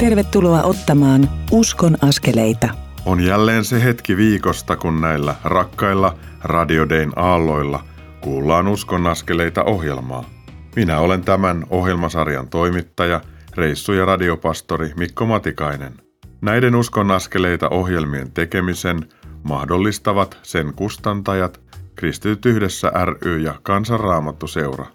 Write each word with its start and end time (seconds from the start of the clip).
Tervetuloa 0.00 0.62
ottamaan 0.62 1.30
Uskon 1.50 1.96
askeleita. 2.02 2.68
On 3.06 3.20
jälleen 3.20 3.64
se 3.64 3.84
hetki 3.84 4.16
viikosta, 4.16 4.76
kun 4.76 5.00
näillä 5.00 5.34
rakkailla 5.44 6.14
Radiodein 6.44 7.12
aalloilla 7.16 7.84
kuullaan 8.20 8.68
Uskon 8.68 9.06
askeleita 9.06 9.64
ohjelmaa. 9.64 10.24
Minä 10.76 10.98
olen 10.98 11.22
tämän 11.22 11.64
ohjelmasarjan 11.70 12.48
toimittaja, 12.48 13.20
reissu- 13.54 13.92
ja 13.92 14.04
radiopastori 14.04 14.92
Mikko 14.96 15.26
Matikainen. 15.26 15.92
Näiden 16.40 16.74
Uskon 16.74 17.10
askeleita 17.10 17.68
ohjelmien 17.68 18.32
tekemisen 18.32 19.08
mahdollistavat 19.42 20.38
sen 20.42 20.72
kustantajat 20.74 21.60
Kristityt 21.94 22.46
yhdessä 22.46 22.92
ry 23.04 23.38
ja 23.38 23.54
Kansanraamattu 23.62 24.46
seura. 24.46 24.86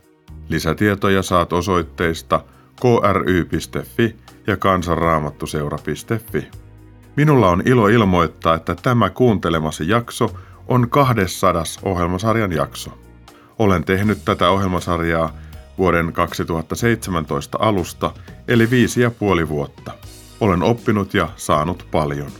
Lisätietoja 0.49 1.23
saat 1.23 1.53
osoitteista 1.53 2.44
kry.fi 2.81 4.16
ja 4.48 4.58
kansanraamattuseura.fi. 4.58 6.49
Minulla 7.16 7.49
on 7.49 7.63
ilo 7.66 7.88
ilmoittaa, 7.88 8.55
että 8.55 8.76
tämä 8.76 9.09
kuuntelemasi 9.09 9.90
jakso 9.90 10.35
on 10.68 10.90
200 10.90 11.63
ohjelmasarjan 11.84 12.52
jakso. 12.52 12.98
Olen 13.59 13.84
tehnyt 13.84 14.26
tätä 14.26 14.49
ohjelmasarjaa 14.49 15.34
vuoden 15.77 16.13
2017 16.13 17.58
alusta, 17.62 18.12
eli 18.48 18.70
viisi 18.70 19.02
ja 19.02 19.12
puoli 19.12 19.49
vuotta. 19.49 19.91
Olen 20.40 20.63
oppinut 20.63 21.13
ja 21.13 21.30
saanut 21.35 21.88
paljon. 21.91 22.32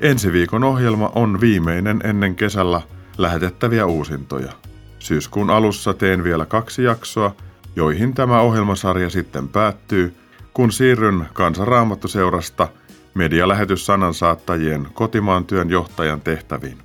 Ensi 0.00 0.32
viikon 0.32 0.64
ohjelma 0.64 1.12
on 1.14 1.40
viimeinen 1.40 2.00
ennen 2.04 2.34
kesällä 2.34 2.80
lähetettäviä 3.18 3.86
uusintoja. 3.86 4.52
Syyskuun 4.98 5.50
alussa 5.50 5.94
teen 5.94 6.24
vielä 6.24 6.46
kaksi 6.46 6.82
jaksoa, 6.82 7.34
joihin 7.76 8.14
tämä 8.14 8.40
ohjelmasarja 8.40 9.10
sitten 9.10 9.48
päättyy, 9.48 10.14
kun 10.56 10.72
siirryn 10.72 11.26
kansanraamattuseurasta 11.32 12.68
medialähetys 13.14 13.86
sanansaattajien 13.86 14.88
kotimaan 14.94 15.44
työn 15.44 15.70
johtajan 15.70 16.20
tehtäviin. 16.20 16.78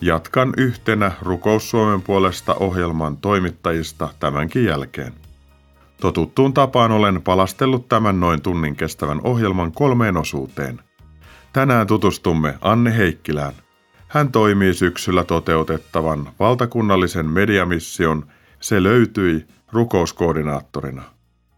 Jatkan 0.00 0.54
yhtenä 0.56 1.12
Rukous 1.22 1.70
Suomen 1.70 2.02
puolesta 2.02 2.54
ohjelman 2.54 3.16
toimittajista 3.16 4.08
tämänkin 4.20 4.64
jälkeen. 4.64 5.12
Totuttuun 6.00 6.54
tapaan 6.54 6.92
olen 6.92 7.22
palastellut 7.22 7.88
tämän 7.88 8.20
noin 8.20 8.42
tunnin 8.42 8.76
kestävän 8.76 9.20
ohjelman 9.24 9.72
kolmeen 9.72 10.16
osuuteen. 10.16 10.80
Tänään 11.52 11.86
tutustumme 11.86 12.54
Anne 12.60 12.96
Heikkilään. 12.96 13.54
Hän 14.08 14.32
toimii 14.32 14.74
syksyllä 14.74 15.24
toteutettavan 15.24 16.28
valtakunnallisen 16.40 17.26
mediamission 17.26 18.26
Se 18.60 18.82
löytyi 18.82 19.46
rukouskoordinaattorina. 19.72 21.15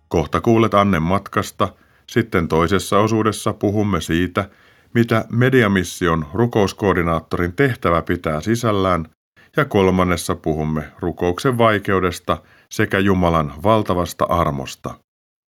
Kohta 0.08 0.40
kuulet 0.40 0.74
Annen 0.74 1.02
matkasta, 1.02 1.68
sitten 2.06 2.48
toisessa 2.48 2.98
osuudessa 2.98 3.52
puhumme 3.52 4.00
siitä, 4.00 4.50
mitä 4.94 5.24
mediamission 5.32 6.26
rukouskoordinaattorin 6.32 7.52
tehtävä 7.52 8.02
pitää 8.02 8.40
sisällään, 8.40 9.06
ja 9.56 9.64
kolmannessa 9.64 10.34
puhumme 10.34 10.92
rukouksen 10.98 11.58
vaikeudesta 11.58 12.42
sekä 12.70 12.98
Jumalan 12.98 13.52
valtavasta 13.62 14.24
armosta. 14.24 14.94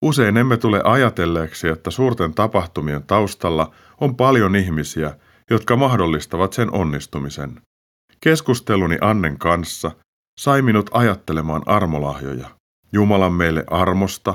Usein 0.02 0.36
emme 0.36 0.56
tule 0.56 0.80
ajatelleeksi, 0.84 1.68
että 1.68 1.90
suurten 1.90 2.34
tapahtumien 2.34 3.02
taustalla 3.02 3.74
on 4.00 4.16
paljon 4.16 4.56
ihmisiä, 4.56 5.16
jotka 5.50 5.76
mahdollistavat 5.76 6.52
sen 6.52 6.72
onnistumisen. 6.72 7.60
Keskusteluni 8.20 8.98
Annen 9.00 9.38
kanssa 9.38 9.90
sai 10.40 10.62
minut 10.62 10.90
ajattelemaan 10.92 11.62
armolahjoja. 11.66 12.50
Jumalan 12.92 13.32
meille 13.32 13.64
armosta, 13.70 14.34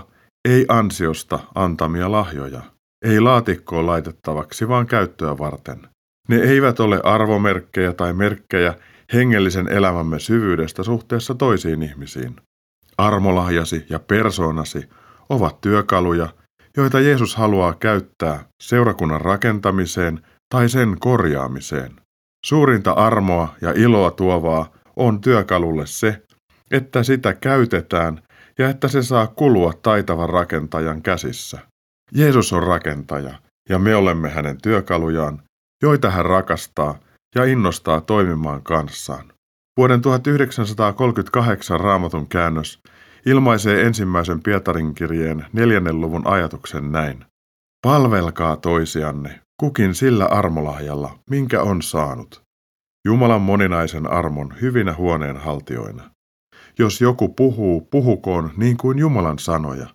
ei 0.49 0.65
ansiosta 0.67 1.39
antamia 1.55 2.11
lahjoja. 2.11 2.61
Ei 3.05 3.19
laatikkoon 3.19 3.87
laitettavaksi, 3.87 4.67
vaan 4.67 4.87
käyttöä 4.87 5.37
varten. 5.37 5.87
Ne 6.27 6.35
eivät 6.35 6.79
ole 6.79 7.01
arvomerkkejä 7.03 7.93
tai 7.93 8.13
merkkejä 8.13 8.73
hengellisen 9.13 9.67
elämämme 9.67 10.19
syvyydestä 10.19 10.83
suhteessa 10.83 11.35
toisiin 11.35 11.83
ihmisiin. 11.83 12.35
Armolahjasi 12.97 13.85
ja 13.89 13.99
persoonasi 13.99 14.89
ovat 15.29 15.61
työkaluja, 15.61 16.29
joita 16.77 16.99
Jeesus 16.99 17.35
haluaa 17.35 17.73
käyttää 17.73 18.45
seurakunnan 18.63 19.21
rakentamiseen 19.21 20.21
tai 20.49 20.69
sen 20.69 20.97
korjaamiseen. 20.99 21.91
Suurinta 22.45 22.91
armoa 22.91 23.55
ja 23.61 23.73
iloa 23.75 24.11
tuovaa 24.11 24.71
on 24.95 25.21
työkalulle 25.21 25.87
se, 25.87 26.21
että 26.71 27.03
sitä 27.03 27.33
käytetään 27.33 28.21
ja 28.59 28.69
että 28.69 28.87
se 28.87 29.03
saa 29.03 29.27
kulua 29.27 29.73
taitavan 29.81 30.29
rakentajan 30.29 31.01
käsissä. 31.01 31.59
Jeesus 32.11 32.53
on 32.53 32.63
rakentaja 32.63 33.33
ja 33.69 33.79
me 33.79 33.95
olemme 33.95 34.29
hänen 34.29 34.61
työkalujaan, 34.61 35.43
joita 35.83 36.09
hän 36.09 36.25
rakastaa 36.25 36.99
ja 37.35 37.45
innostaa 37.45 38.01
toimimaan 38.01 38.63
kanssaan. 38.63 39.33
Vuoden 39.77 40.01
1938 40.01 41.79
raamatun 41.79 42.27
käännös 42.27 42.79
ilmaisee 43.25 43.81
ensimmäisen 43.81 44.43
Pietarin 44.43 44.95
kirjeen 44.95 45.45
neljännen 45.53 46.01
luvun 46.01 46.27
ajatuksen 46.27 46.91
näin. 46.91 47.25
Palvelkaa 47.81 48.57
toisianne, 48.57 49.41
kukin 49.59 49.95
sillä 49.95 50.25
armolahjalla, 50.25 51.19
minkä 51.29 51.61
on 51.61 51.81
saanut. 51.81 52.41
Jumalan 53.05 53.41
moninaisen 53.41 54.11
armon 54.11 54.53
hyvinä 54.61 54.93
huoneen 54.93 55.37
haltioina. 55.37 56.11
Jos 56.79 57.01
joku 57.01 57.29
puhuu, 57.29 57.81
puhukoon 57.81 58.51
niin 58.57 58.77
kuin 58.77 58.99
Jumalan 58.99 59.39
sanoja. 59.39 59.87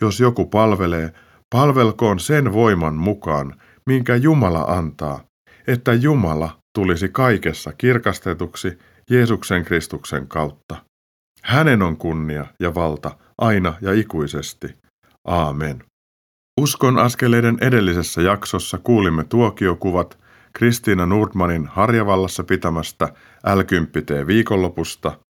Jos 0.00 0.20
joku 0.20 0.46
palvelee, 0.46 1.12
palvelkoon 1.54 2.20
sen 2.20 2.52
voiman 2.52 2.94
mukaan, 2.94 3.54
minkä 3.86 4.16
Jumala 4.16 4.60
antaa, 4.60 5.24
että 5.66 5.92
Jumala 5.92 6.58
tulisi 6.78 7.08
kaikessa 7.08 7.72
kirkastetuksi 7.72 8.78
Jeesuksen 9.10 9.64
Kristuksen 9.64 10.28
kautta. 10.28 10.76
Hänen 11.42 11.82
on 11.82 11.96
kunnia 11.96 12.46
ja 12.60 12.74
valta 12.74 13.16
aina 13.38 13.74
ja 13.80 13.92
ikuisesti. 13.92 14.66
Aamen. 15.24 15.84
Uskon 16.60 16.98
askeleiden 16.98 17.58
edellisessä 17.60 18.22
jaksossa 18.22 18.78
kuulimme 18.78 19.24
tuokiokuvat 19.24 20.18
Kristiina 20.52 21.06
Nordmanin 21.06 21.66
Harjavallassa 21.66 22.44
pitämästä 22.44 23.08
l 23.54 23.60
viikonlopusta– 24.26 25.12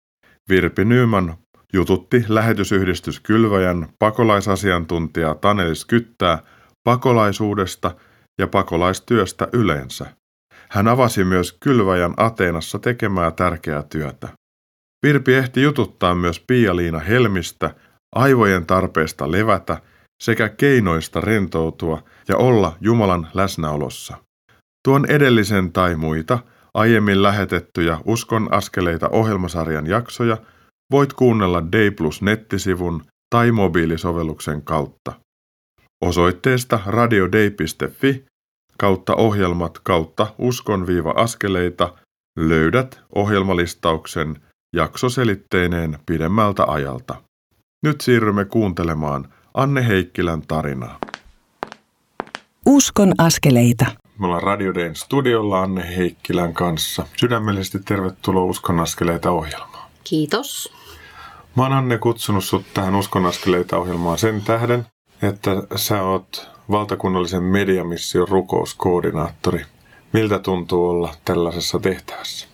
Virpi 0.50 0.86
Nyman 0.86 1.38
jututti 1.74 2.26
lähetysyhdistys 2.28 3.20
Kylväjän 3.20 3.88
pakolaisasiantuntijaa 4.00 5.36
Tanelis 5.36 5.86
Kyttää 5.86 6.44
pakolaisuudesta 6.84 7.96
ja 8.40 8.48
pakolaistyöstä 8.48 9.48
yleensä. 9.54 10.06
Hän 10.70 10.88
avasi 10.88 11.24
myös 11.24 11.58
Kylväjän 11.60 12.14
Ateenassa 12.18 12.80
tekemää 12.80 13.32
tärkeää 13.32 13.84
työtä. 13.84 14.28
Virpi 15.06 15.34
ehti 15.34 15.62
jututtaa 15.62 16.16
myös 16.16 16.40
Pia-Liina 16.40 17.00
Helmistä, 17.00 17.76
aivojen 18.16 18.66
tarpeesta 18.66 19.32
levätä 19.32 19.82
sekä 20.24 20.50
keinoista 20.50 21.22
rentoutua 21.22 22.04
ja 22.28 22.38
olla 22.38 22.78
Jumalan 22.82 23.28
läsnäolossa. 23.34 24.18
Tuon 24.84 25.06
edellisen 25.06 25.72
tai 25.72 25.96
muita 25.96 26.40
Aiemmin 26.74 27.24
lähetettyjä 27.24 28.00
Uskon 28.06 28.54
askeleita 28.54 29.10
ohjelmasarjan 29.10 29.88
jaksoja 29.88 30.38
voit 30.92 31.14
kuunnella 31.14 31.72
Day 31.72 31.92
Plus 31.92 32.22
nettisivun 32.22 33.04
tai 33.30 33.52
mobiilisovelluksen 33.52 34.62
kautta. 34.62 35.14
Osoitteesta 36.02 36.80
radioday.fi 36.86 38.26
kautta 38.78 39.16
ohjelmat 39.16 39.80
kautta 39.80 40.28
uskon-askeleita 40.38 41.96
löydät 42.38 43.00
ohjelmalistauksen 43.16 44.42
jaksoselitteineen 44.76 46.00
pidemmältä 46.06 46.64
ajalta. 46.68 47.16
Nyt 47.84 48.02
siirrymme 48.02 48.46
kuuntelemaan 48.46 49.34
Anne 49.54 49.88
Heikkilän 49.88 50.42
tarinaa. 50.48 51.00
Uskon 52.66 53.14
askeleita. 53.18 53.86
Me 54.22 54.28
ollaan 54.28 54.44
Radio 54.44 54.74
Dayn 54.74 54.96
studiolla 54.96 55.62
Anne 55.62 55.96
Heikkilän 55.98 56.54
kanssa. 56.54 57.06
Sydämellisesti 57.18 57.80
tervetuloa 57.80 58.44
Uskonaskeleita 58.44 59.32
ohjelmaan. 59.32 59.90
Kiitos. 60.04 60.74
Mä 61.56 61.64
oon 61.64 61.74
Anne 61.74 61.98
kutsunut 61.98 62.44
sut 62.44 62.66
tähän 62.74 62.96
Uskonaskeleita 62.96 63.78
ohjelmaan 63.78 64.18
sen 64.18 64.42
tähden, 64.42 64.86
että 65.22 65.52
sä 65.76 66.04
oot 66.04 66.50
valtakunnallisen 66.72 67.44
mediamission 67.44 68.28
rukouskoordinaattori. 68.28 69.66
Miltä 70.14 70.40
tuntuu 70.40 70.90
olla 70.90 71.14
tällaisessa 71.26 71.80
tehtävässä? 71.80 72.48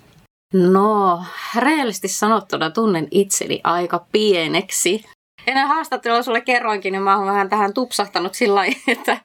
No, 0.54 1.24
reellisesti 1.56 2.08
sanottuna 2.08 2.70
tunnen 2.70 3.08
itseni 3.12 3.62
aika 3.64 4.06
pieneksi 4.12 5.04
ennen 5.48 5.68
haastattelua 5.68 6.24
sulle 6.24 6.42
kerroinkin, 6.42 6.92
niin 6.92 7.02
mä 7.02 7.18
oon 7.18 7.28
vähän 7.28 7.50
tähän 7.50 7.74
tupsahtanut 7.74 8.34
sillä 8.34 8.62
että 8.88 9.18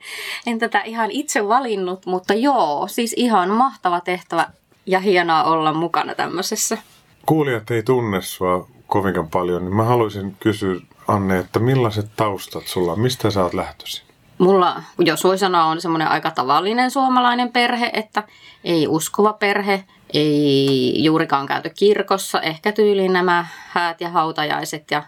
en 0.46 0.58
tätä 0.58 0.80
ihan 0.82 1.10
itse 1.10 1.48
valinnut, 1.48 2.06
mutta 2.06 2.34
joo, 2.34 2.88
siis 2.88 3.14
ihan 3.16 3.50
mahtava 3.50 4.00
tehtävä 4.00 4.46
ja 4.86 5.00
hienoa 5.00 5.44
olla 5.44 5.72
mukana 5.72 6.14
tämmöisessä. 6.14 6.78
Kuulijat 7.26 7.70
ei 7.70 7.82
tunne 7.82 8.22
sua 8.22 8.68
kovinkaan 8.86 9.28
paljon, 9.28 9.64
niin 9.64 9.76
mä 9.76 9.84
haluaisin 9.84 10.36
kysyä 10.40 10.80
Anne, 11.08 11.38
että 11.38 11.58
millaiset 11.58 12.06
taustat 12.16 12.66
sulla 12.66 12.92
on? 12.92 13.00
Mistä 13.00 13.30
sä 13.30 13.42
oot 13.42 13.54
lähtöisin? 13.54 14.12
mulla, 14.42 14.82
jos 14.98 15.24
voi 15.24 15.38
sanoa, 15.38 15.64
on 15.64 15.80
semmoinen 15.80 16.08
aika 16.08 16.30
tavallinen 16.30 16.90
suomalainen 16.90 17.52
perhe, 17.52 17.90
että 17.92 18.22
ei 18.64 18.88
uskova 18.88 19.32
perhe, 19.32 19.84
ei 20.14 21.04
juurikaan 21.04 21.46
käyty 21.46 21.70
kirkossa, 21.78 22.40
ehkä 22.40 22.72
tyyliin 22.72 23.12
nämä 23.12 23.46
häät 23.68 24.00
ja 24.00 24.08
hautajaiset 24.08 24.90
ja 24.90 25.02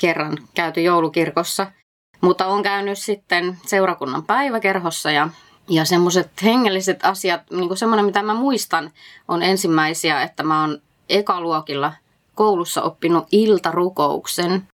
kerran 0.00 0.38
käyty 0.54 0.80
joulukirkossa. 0.80 1.66
Mutta 2.20 2.46
on 2.46 2.62
käynyt 2.62 2.98
sitten 2.98 3.58
seurakunnan 3.66 4.22
päiväkerhossa 4.22 5.10
ja, 5.10 5.28
ja 5.68 5.84
semmoiset 5.84 6.30
hengelliset 6.42 7.04
asiat, 7.04 7.50
niin 7.50 7.68
kuin 7.68 7.78
semmoinen 7.78 8.04
mitä 8.04 8.22
mä 8.22 8.34
muistan, 8.34 8.90
on 9.28 9.42
ensimmäisiä, 9.42 10.22
että 10.22 10.42
mä 10.42 10.60
oon 10.60 10.78
ekaluokilla 11.08 11.92
koulussa 12.34 12.82
oppinut 12.82 13.26
iltarukouksen. 13.32 14.68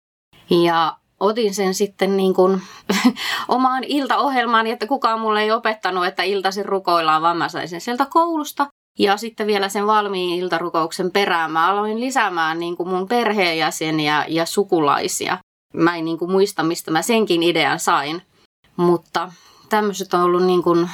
Ja 0.50 0.98
otin 1.20 1.54
sen 1.54 1.74
sitten 1.74 2.18
niin 2.18 2.34
kuin 2.34 2.62
omaan 3.48 3.84
iltaohjelmaan, 3.84 4.68
että 4.68 4.88
kukaan 4.88 5.20
mulle 5.20 5.42
ei 5.42 5.52
opettanut, 5.52 6.06
että 6.06 6.24
iltaisin 6.24 6.66
rukoillaan, 6.66 7.22
vaan 7.22 7.38
mä 7.38 7.50
sain 7.50 7.70
sen 7.70 7.82
sieltä 7.82 8.06
koulusta. 8.06 8.68
Ja 9.00 9.18
sitten 9.18 9.48
vielä 9.48 9.70
sen 9.70 9.88
valmiin 9.88 10.40
iltarukouksen 10.40 11.12
perään 11.12 11.52
mä 11.52 11.68
aloin 11.68 12.00
lisäämään 12.00 12.60
niin 12.60 12.78
kuin 12.78 12.90
mun 12.90 13.08
perheenjäseniä 13.08 14.26
ja 14.28 14.46
sukulaisia. 14.46 15.38
Mä 15.74 15.96
en 15.96 16.06
niin 16.06 16.18
kuin 16.18 16.32
muista, 16.32 16.64
mistä 16.64 16.92
mä 16.92 17.02
senkin 17.02 17.44
idean 17.44 17.80
sain. 17.80 18.22
Mutta 18.76 19.32
tämmöiset 19.70 20.14
on 20.14 20.22
ollut 20.22 20.44
niin 20.44 20.64
kuin 20.64 20.90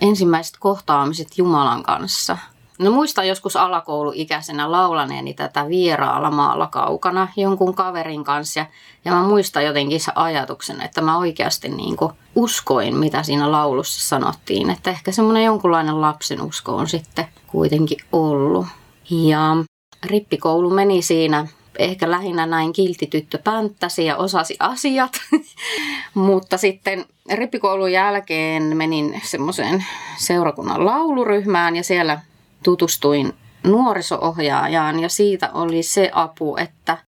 ensimmäiset 0.00 0.56
kohtaamiset 0.60 1.38
Jumalan 1.38 1.82
kanssa– 1.82 2.38
No 2.78 2.90
muistan 2.90 3.28
joskus 3.28 3.56
alakouluikäisenä 3.56 4.72
laulaneeni 4.72 5.34
tätä 5.34 5.68
vieraalla 5.68 6.30
maalla 6.30 6.66
kaukana 6.66 7.28
jonkun 7.36 7.74
kaverin 7.74 8.24
kanssa. 8.24 8.66
Ja, 9.04 9.12
mä 9.12 9.22
muistan 9.22 9.64
jotenkin 9.64 10.00
se 10.00 10.12
ajatuksen, 10.14 10.80
että 10.80 11.00
mä 11.00 11.18
oikeasti 11.18 11.68
niin 11.68 11.96
kuin 11.96 12.12
uskoin, 12.34 12.96
mitä 12.96 13.22
siinä 13.22 13.52
laulussa 13.52 14.08
sanottiin. 14.08 14.70
Että 14.70 14.90
ehkä 14.90 15.12
semmoinen 15.12 15.44
jonkunlainen 15.44 16.00
lapsen 16.00 16.42
usko 16.42 16.76
on 16.76 16.88
sitten 16.88 17.28
kuitenkin 17.46 17.98
ollut. 18.12 18.66
Ja 19.10 19.56
rippikoulu 20.04 20.70
meni 20.70 21.02
siinä 21.02 21.46
ehkä 21.78 22.10
lähinnä 22.10 22.46
näin 22.46 22.72
kilti 22.72 23.06
tyttö 23.06 23.38
pänttäsi 23.38 24.04
ja 24.04 24.16
osasi 24.16 24.56
asiat. 24.58 25.12
Mutta 26.14 26.56
sitten 26.56 27.04
rippikoulun 27.32 27.92
jälkeen 27.92 28.76
menin 28.76 29.20
semmoiseen 29.24 29.84
seurakunnan 30.16 30.86
lauluryhmään 30.86 31.76
ja 31.76 31.84
siellä 31.84 32.20
tutustuin 32.66 33.34
nuoriso-ohjaajaan 33.64 35.00
ja 35.00 35.08
siitä 35.08 35.50
oli 35.54 35.82
se 35.82 36.10
apu, 36.14 36.56
että 36.56 36.98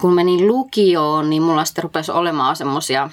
kun 0.00 0.14
menin 0.14 0.46
lukioon, 0.46 1.30
niin 1.30 1.42
mulla 1.42 1.64
sitten 1.64 1.84
rupesi 1.84 2.12
olemaan 2.12 2.56
semmoisia 2.56 3.10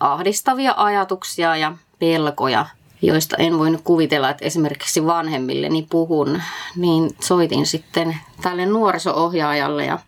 ahdistavia 0.00 0.74
ajatuksia 0.76 1.56
ja 1.56 1.72
pelkoja, 1.98 2.66
joista 3.02 3.36
en 3.36 3.58
voinut 3.58 3.80
kuvitella, 3.84 4.30
että 4.30 4.44
esimerkiksi 4.44 5.06
vanhemmilleni 5.06 5.86
puhun, 5.90 6.42
niin 6.76 7.10
soitin 7.20 7.66
sitten 7.66 8.16
tälle 8.42 8.66
nuoriso-ohjaajalle 8.66 9.84
ja 9.84 9.98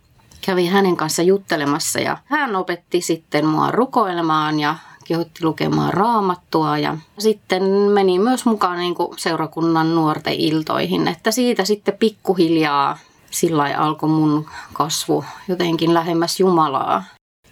kävin 0.46 0.70
hänen 0.70 0.96
kanssa 0.96 1.22
juttelemassa 1.22 2.00
ja 2.00 2.16
hän 2.24 2.56
opetti 2.56 3.00
sitten 3.00 3.46
mua 3.46 3.70
rukoilemaan 3.70 4.60
ja 4.60 4.76
kehotti 5.02 5.44
lukemaan 5.44 5.94
raamattua 5.94 6.78
ja 6.78 6.96
sitten 7.18 7.62
meni 7.64 8.18
myös 8.18 8.44
mukaan 8.44 8.78
niin 8.78 8.94
kuin 8.94 9.18
seurakunnan 9.18 9.94
nuorten 9.94 10.34
iltoihin, 10.34 11.08
että 11.08 11.30
siitä 11.30 11.64
sitten 11.64 11.98
pikkuhiljaa 11.98 12.98
sillä 13.30 13.74
alkoi 13.78 14.08
mun 14.08 14.46
kasvu 14.72 15.24
jotenkin 15.48 15.94
lähemmäs 15.94 16.40
Jumalaa. 16.40 17.04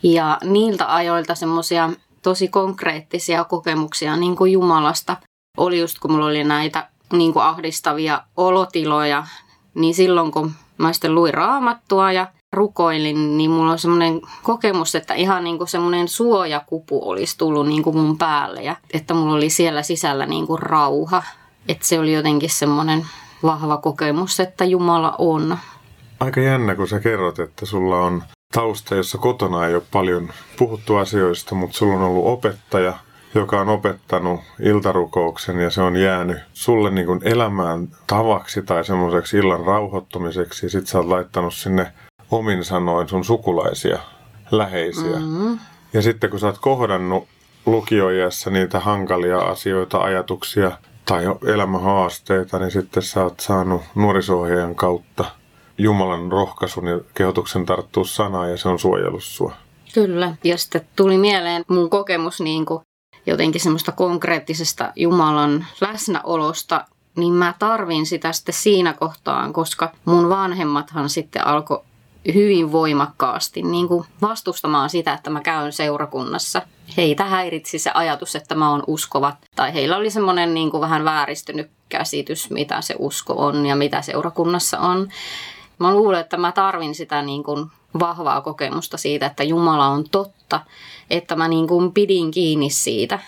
Ja 0.03 0.39
niiltä 0.45 0.95
ajoilta 0.95 1.35
semmoisia 1.35 1.91
tosi 2.23 2.49
konkreettisia 2.49 3.45
kokemuksia 3.45 4.17
niin 4.17 4.37
kuin 4.37 4.53
Jumalasta 4.53 5.17
oli 5.57 5.81
just 5.81 5.99
kun 5.99 6.13
mulla 6.13 6.27
oli 6.27 6.45
näitä 6.45 6.89
niin 7.13 7.33
kuin 7.33 7.43
ahdistavia 7.43 8.23
olotiloja, 8.37 9.27
niin 9.75 9.95
silloin 9.95 10.33
kun 10.33 10.53
mä 10.79 10.93
sitten 10.93 11.15
luin 11.15 11.35
raamattua 11.35 12.13
ja 12.13 12.27
rukoilin, 12.53 13.37
niin 13.37 13.51
mulla 13.51 13.73
on 13.73 13.79
semmoinen 13.79 14.21
kokemus, 14.43 14.95
että 14.95 15.15
ihan 15.15 15.45
niin 15.45 15.59
kuin 15.59 15.69
semmoinen 15.69 16.09
suojakupu 16.09 17.11
olisi 17.11 17.39
tullut 17.39 17.67
niin 17.67 17.83
kuin 17.83 17.97
mun 17.97 18.19
päälle 18.19 18.63
ja 18.63 18.77
että 18.95 19.15
mulla 19.15 19.35
oli 19.35 19.51
siellä 19.51 19.83
sisällä 19.83 20.27
niin 20.27 20.47
kuin 20.47 20.63
rauha. 20.63 21.23
Että 21.69 21.87
se 21.87 21.99
oli 21.99 22.13
jotenkin 22.13 22.51
semmoinen 22.51 23.07
vahva 23.43 23.77
kokemus, 23.77 24.41
että 24.41 24.65
Jumala 24.65 25.15
on. 25.19 25.59
Aika 26.21 26.41
jännä, 26.41 26.75
kun 26.75 26.89
sä 26.89 27.01
kerrot, 27.01 27.39
että 27.39 27.67
sulla 27.67 27.99
on 27.99 28.23
tausta, 28.55 28.95
jossa 28.95 29.19
kotona 29.19 29.67
ei 29.67 29.75
ole 29.75 29.83
paljon 29.93 30.29
puhuttu 30.59 30.97
asioista, 30.97 31.55
mutta 31.55 31.77
sulla 31.77 31.95
on 31.95 32.03
ollut 32.03 32.27
opettaja, 32.27 32.95
joka 33.35 33.61
on 33.61 33.69
opettanut 33.69 34.41
iltarukouksen 34.61 35.59
ja 35.61 35.71
se 35.71 35.83
on 35.83 35.97
jäänyt 35.97 36.39
sulle 36.53 36.91
niin 36.91 37.07
kuin 37.07 37.21
elämään 37.25 37.89
tavaksi 38.07 38.63
tai 38.63 38.85
semmoiseksi 38.85 39.37
illan 39.37 39.65
rauhoittumiseksi. 39.65 40.69
Sitten 40.69 40.87
sä 40.87 40.99
oot 40.99 41.07
laittanut 41.07 41.55
sinne 41.55 41.93
omin 42.31 42.65
sanoin 42.65 43.09
sun 43.09 43.25
sukulaisia, 43.25 43.99
läheisiä. 44.51 45.17
Mm-hmm. 45.17 45.59
Ja 45.93 46.03
sitten 46.03 46.31
kun 46.31 46.41
sä 46.41 46.47
oot 46.47 46.59
kohdannut 46.59 47.29
lukioijassa 47.67 48.51
niitä 48.51 48.81
hankalia 48.81 49.39
asioita, 49.39 49.99
ajatuksia 49.99 50.73
tai 51.05 51.25
elämähaasteita, 51.47 52.59
niin 52.59 52.71
sitten 52.71 53.03
sä 53.03 53.23
oot 53.23 53.41
saanut 53.41 53.83
nuorisohjaajan 53.95 54.75
kautta 54.75 55.25
Jumalan 55.79 56.33
rohkaisun 56.33 56.87
ja 56.87 57.01
kehotuksen 57.15 57.67
tarttua 57.67 58.05
sanaa 58.05 58.49
ja 58.49 58.57
se 58.57 58.69
on 58.69 58.79
suojellut 58.79 59.25
sua. 59.25 59.55
Kyllä. 59.95 60.35
Ja 60.45 60.59
sitten 60.59 60.87
tuli 60.97 61.19
mieleen 61.19 61.65
mun 61.69 61.91
kokemus 61.91 62.41
niin 62.41 62.67
kuin 62.67 62.83
jotenkin 63.27 63.61
semmoista 63.61 63.93
konkreettisesta 63.93 64.93
Jumalan 64.97 65.67
läsnäolosta, 65.81 66.85
niin 67.17 67.33
mä 67.33 67.55
tarvin 67.59 68.07
sitä 68.07 68.33
sitten 68.33 68.55
siinä 68.55 68.93
kohtaan, 68.93 69.53
koska 69.53 69.93
mun 70.05 70.29
vanhemmathan 70.29 71.09
sitten 71.09 71.47
alkoi 71.47 71.83
hyvin 72.35 72.73
voimakkaasti 72.73 73.63
niin 73.63 73.89
kuin 73.89 74.07
vastustamaan 74.23 74.91
sitä, 74.91 75.13
että 75.13 75.31
mä 75.31 75.41
käyn 75.41 75.73
seurakunnassa. 75.73 76.63
Heitä 76.97 77.25
häiritsi 77.25 77.79
se 77.79 77.91
ajatus, 77.95 78.37
että 78.37 78.55
mä 78.55 78.71
oon 78.71 78.83
uskova. 78.87 79.37
Tai 79.57 79.75
heillä 79.75 79.97
oli 79.97 80.11
semmoinen 80.11 80.55
niin 80.55 80.71
kuin 80.71 80.81
vähän 80.81 81.05
vääristynyt 81.05 81.71
käsitys, 81.89 82.51
mitä 82.51 82.81
se 82.81 82.95
usko 82.99 83.35
on 83.37 83.67
ja 83.67 83.77
mitä 83.77 84.03
seurakunnassa 84.03 84.79
on. 84.79 85.09
Mä 85.79 85.95
luulen, 85.95 86.21
että 86.21 86.37
mä 86.37 86.53
tarvin 86.53 86.95
sitä 86.95 87.23
niin 87.23 87.43
kuin 87.43 87.71
vahvaa 88.01 88.41
kokemusta 88.41 88.97
siitä, 88.97 89.27
että 89.27 89.43
Jumala 89.45 89.87
on 89.87 90.05
totta, 90.11 90.61
että 91.11 91.37
mä 91.37 91.49
niin 91.49 91.69
kuin 91.69 91.93
pidin 91.93 92.31
kiinni 92.31 92.71
siitä. 92.71 93.19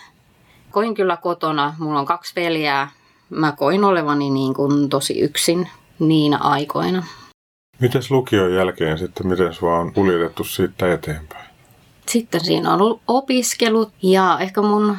Koin 0.71 0.95
kyllä 0.95 1.17
kotona, 1.17 1.75
mulla 1.79 1.99
on 1.99 2.05
kaksi 2.05 2.33
veljää, 2.35 2.91
mä 3.29 3.51
koin 3.51 3.83
olevani 3.83 4.29
niin 4.29 4.53
kuin 4.53 4.89
tosi 4.89 5.19
yksin 5.19 5.69
niinä 5.99 6.37
aikoina. 6.37 7.03
Mites 7.83 8.11
lukion 8.11 8.53
jälkeen 8.53 8.97
sitten, 8.97 9.27
miten 9.27 9.53
sua 9.53 9.77
on 9.77 9.93
kuljetettu 9.93 10.43
siitä 10.43 10.93
eteenpäin? 10.93 11.45
Sitten 12.07 12.45
siinä 12.45 12.73
on 12.73 12.81
ollut 12.81 13.01
opiskelut 13.07 13.91
ja 14.01 14.37
ehkä 14.41 14.61
mun 14.61 14.97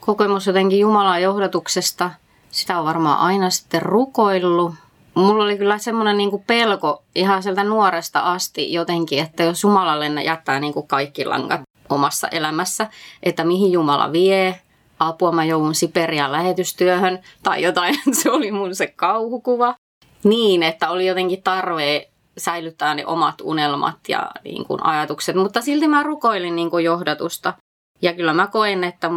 kokemus 0.00 0.46
jotenkin 0.46 0.78
Jumalan 0.78 1.22
johdatuksesta, 1.22 2.10
sitä 2.50 2.78
on 2.78 2.84
varmaan 2.84 3.18
aina 3.18 3.50
sitten 3.50 3.82
rukoillut. 3.82 4.74
Mulla 5.14 5.44
oli 5.44 5.58
kyllä 5.58 5.78
semmoinen 5.78 6.16
niin 6.16 6.44
pelko 6.46 7.02
ihan 7.14 7.42
sieltä 7.42 7.64
nuoresta 7.64 8.20
asti 8.20 8.72
jotenkin, 8.72 9.18
että 9.18 9.42
jos 9.42 9.62
Jumalalle 9.62 10.22
jättää 10.22 10.60
niin 10.60 10.72
kuin 10.72 10.88
kaikki 10.88 11.24
langat 11.24 11.60
omassa 11.88 12.28
elämässä, 12.28 12.86
että 13.22 13.44
mihin 13.44 13.72
Jumala 13.72 14.12
vie, 14.12 14.60
apua 14.98 15.32
mä 15.32 15.44
joudun 15.44 15.74
Siperian 15.74 16.32
lähetystyöhön 16.32 17.18
tai 17.42 17.62
jotain, 17.62 17.94
se 18.22 18.30
oli 18.30 18.52
mun 18.52 18.74
se 18.74 18.86
kauhukuva. 18.86 19.74
Niin, 20.24 20.62
että 20.62 20.90
oli 20.90 21.06
jotenkin 21.06 21.42
tarve 21.42 22.08
säilyttää 22.38 22.94
ne 22.94 23.06
omat 23.06 23.40
unelmat 23.42 23.96
ja 24.08 24.30
niin 24.44 24.64
kuin 24.64 24.84
ajatukset, 24.84 25.36
mutta 25.36 25.60
silti 25.60 25.88
mä 25.88 26.02
rukoilin 26.02 26.56
niin 26.56 26.70
kuin 26.70 26.84
johdatusta. 26.84 27.54
Ja 28.02 28.12
kyllä 28.12 28.34
mä 28.34 28.46
koen, 28.46 28.84
että 28.84 29.10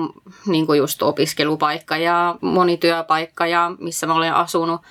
niin 0.45 0.65
kuin 0.65 0.77
just 0.77 1.03
opiskelupaikka 1.03 1.97
ja 1.97 2.35
monityöpaikka 2.41 3.47
ja 3.47 3.71
missä 3.79 4.07
mä 4.07 4.13
olen 4.13 4.33
asunut, 4.33 4.81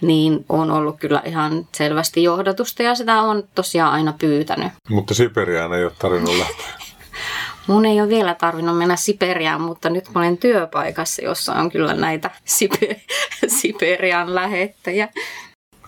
niin 0.00 0.44
on 0.48 0.70
ollut 0.70 1.00
kyllä 1.00 1.22
ihan 1.24 1.66
selvästi 1.74 2.22
johdatusta 2.22 2.82
ja 2.82 2.94
sitä 2.94 3.20
on 3.20 3.42
tosiaan 3.54 3.92
aina 3.92 4.14
pyytänyt. 4.20 4.72
Mutta 4.88 5.14
Siperiaan 5.14 5.74
ei 5.74 5.84
ole 5.84 5.92
tarvinnut 5.98 6.38
lähteä. 6.38 6.66
Mun 7.66 7.84
ei 7.86 8.00
ole 8.00 8.08
vielä 8.08 8.34
tarvinnut 8.34 8.78
mennä 8.78 8.96
Siperiaan, 8.96 9.60
mutta 9.60 9.90
nyt 9.90 10.04
mä 10.14 10.20
olen 10.20 10.38
työpaikassa, 10.38 11.24
jossa 11.24 11.52
on 11.52 11.70
kyllä 11.70 11.94
näitä 11.94 12.30
Siper- 12.44 13.00
Siperian 13.60 14.34
lähettäjä. 14.34 15.08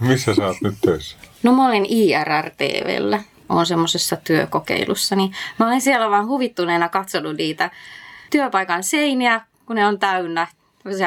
Missä 0.03 0.35
sä 0.35 0.47
oot 0.47 0.61
nyt 0.61 0.75
töissä? 0.81 1.17
No 1.43 1.53
mä 1.53 1.69
olin 1.69 1.87
IRR-TVllä, 1.89 3.21
on 3.49 3.67
semmoisessa 3.67 4.17
työkokeilussa, 4.17 5.17
niin 5.17 5.33
mä 5.59 5.67
olen 5.67 5.81
siellä 5.81 6.11
vaan 6.11 6.27
huvittuneena 6.27 6.89
katsonut 6.89 7.37
niitä 7.37 7.71
työpaikan 8.31 8.83
seiniä, 8.85 9.41
kun 9.67 9.77
ne 9.77 9.87
on 9.87 9.99
täynnä 9.99 10.47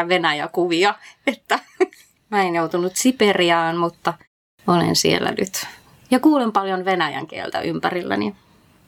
Venäjä-kuvia, 0.07 0.93
että 1.27 1.59
mä 2.31 2.41
en 2.41 2.55
joutunut 2.55 2.95
Siperiaan, 2.95 3.77
mutta 3.77 4.13
olen 4.67 4.95
siellä 4.95 5.31
nyt. 5.31 5.67
Ja 6.11 6.19
kuulen 6.19 6.51
paljon 6.51 6.85
venäjän 6.85 7.27
kieltä 7.27 7.61
ympärilläni. 7.61 8.35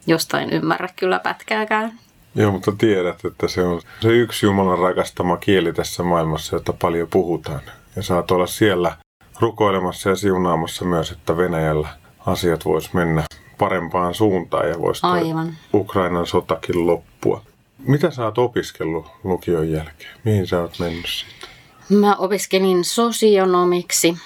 Jostain 0.08 0.50
ymmärrä 0.50 0.90
kyllä 0.96 1.20
pätkääkään. 1.20 2.00
Joo, 2.36 2.52
mutta 2.52 2.72
tiedät, 2.72 3.26
että 3.26 3.48
se 3.48 3.64
on 3.64 3.82
se 4.02 4.08
yksi 4.08 4.46
Jumalan 4.46 4.80
rakastama 4.80 5.38
kieli 5.38 5.74
tässä 5.74 6.04
maailmassa, 6.04 6.56
jota 6.56 6.74
paljon 6.74 7.08
puhutaan. 7.08 7.62
Ja 7.96 8.04
saat 8.04 8.32
olla 8.32 8.48
siellä 8.48 8.98
rukoilemassa 9.40 10.10
ja 10.10 10.16
siunaamassa 10.16 10.86
myös, 10.86 11.12
että 11.12 11.38
Venäjällä 11.38 11.90
asiat 12.26 12.66
vois 12.66 12.94
mennä 12.94 13.24
parempaan 13.58 14.14
suuntaan 14.14 14.70
ja 14.70 14.80
voisi 14.80 15.02
Aivan. 15.04 15.54
Ukrainan 15.74 16.28
sotakin 16.28 16.88
loppua. 16.88 17.42
Mitä 17.78 18.12
sä 18.12 18.26
oot 18.26 18.38
opiskellut 18.38 19.06
lukion 19.24 19.72
jälkeen? 19.72 20.20
Mihin 20.24 20.48
sä 20.48 20.62
oot 20.62 20.80
mennyt 20.80 21.06
siitä? 21.06 21.48
Mä 21.90 22.16
opiskelin 22.16 22.84
sosionomiksi 22.84 24.18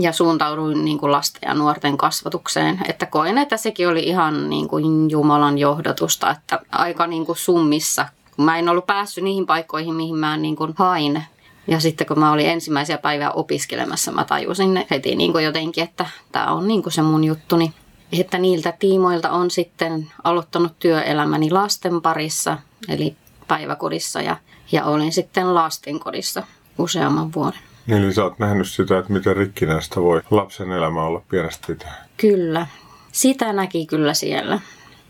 ja 0.00 0.12
suuntauduin 0.12 0.84
niin 0.84 0.98
kuin 0.98 1.12
lasten 1.12 1.48
ja 1.48 1.54
nuorten 1.54 1.96
kasvatukseen. 1.96 2.80
Että 2.88 3.06
koen, 3.06 3.38
että 3.38 3.56
sekin 3.56 3.88
oli 3.88 4.02
ihan 4.02 4.50
niin 4.50 4.68
kuin 4.68 5.10
Jumalan 5.10 5.58
johdatusta, 5.58 6.30
että 6.30 6.60
aika 6.72 7.06
niin 7.06 7.26
kuin 7.26 7.36
summissa. 7.36 8.08
Mä 8.36 8.58
en 8.58 8.68
ollut 8.68 8.86
päässyt 8.86 9.24
niihin 9.24 9.46
paikkoihin, 9.46 9.94
mihin 9.94 10.16
mä 10.16 10.36
niin 10.36 10.56
kuin 10.56 10.74
hain. 10.76 11.22
Ja 11.66 11.80
sitten 11.80 12.06
kun 12.06 12.18
mä 12.18 12.32
olin 12.32 12.48
ensimmäisiä 12.48 12.98
päiviä 12.98 13.30
opiskelemassa, 13.30 14.12
mä 14.12 14.24
tajusin 14.24 14.86
heti 14.90 15.16
niin 15.16 15.32
kuin 15.32 15.44
jotenkin, 15.44 15.84
että 15.84 16.06
tämä 16.32 16.52
on 16.52 16.68
niin 16.68 16.82
kuin 16.82 16.92
se 16.92 17.02
mun 17.02 17.24
juttuni. 17.24 17.72
Että 18.12 18.38
niiltä 18.38 18.72
tiimoilta 18.72 19.30
on 19.30 19.50
sitten 19.50 20.12
aloittanut 20.24 20.78
työelämäni 20.78 21.50
lasten 21.50 22.02
parissa, 22.02 22.58
eli 22.88 23.16
päiväkodissa 23.48 24.20
ja, 24.22 24.36
ja 24.72 24.84
olin 24.84 25.12
sitten 25.12 25.54
lastenkodissa 25.54 26.42
useamman 26.78 27.32
vuoden. 27.32 27.60
Eli 27.88 28.12
sä 28.12 28.24
oot 28.24 28.38
nähnyt 28.38 28.68
sitä, 28.68 28.98
että 28.98 29.12
miten 29.12 29.36
rikkinäistä 29.36 30.00
voi 30.00 30.22
lapsen 30.30 30.72
elämä 30.72 31.02
olla 31.02 31.22
pienestä 31.30 31.66
pitäen. 31.66 31.94
Kyllä. 32.16 32.66
Sitä 33.12 33.52
näki 33.52 33.86
kyllä 33.86 34.14
siellä. 34.14 34.60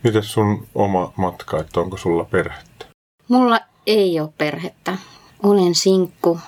Miten 0.03 0.23
sun 0.23 0.67
oma 0.75 1.13
matka, 1.17 1.61
että 1.61 1.81
onko 1.81 1.97
sulla 1.97 2.25
perhettä? 2.25 2.87
Mulla 3.29 3.61
ei 3.87 4.21
ole 4.21 4.29
perhettä. 4.39 4.99
Olen 5.43 5.75
sinkku. 5.75 6.41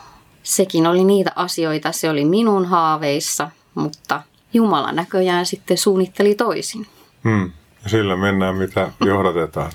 Sekin 0.42 0.86
oli 0.86 1.04
niitä 1.04 1.32
asioita, 1.36 1.92
se 1.92 2.10
oli 2.10 2.24
minun 2.24 2.64
haaveissa, 2.66 3.50
mutta 3.74 4.22
Jumala 4.52 4.92
näköjään 4.92 5.46
sitten 5.46 5.78
suunnitteli 5.78 6.34
toisin. 6.34 6.86
Hmm. 7.24 7.52
Sillä 7.86 8.16
mennään, 8.16 8.56
mitä 8.56 8.90
johdatetaan. 9.06 9.72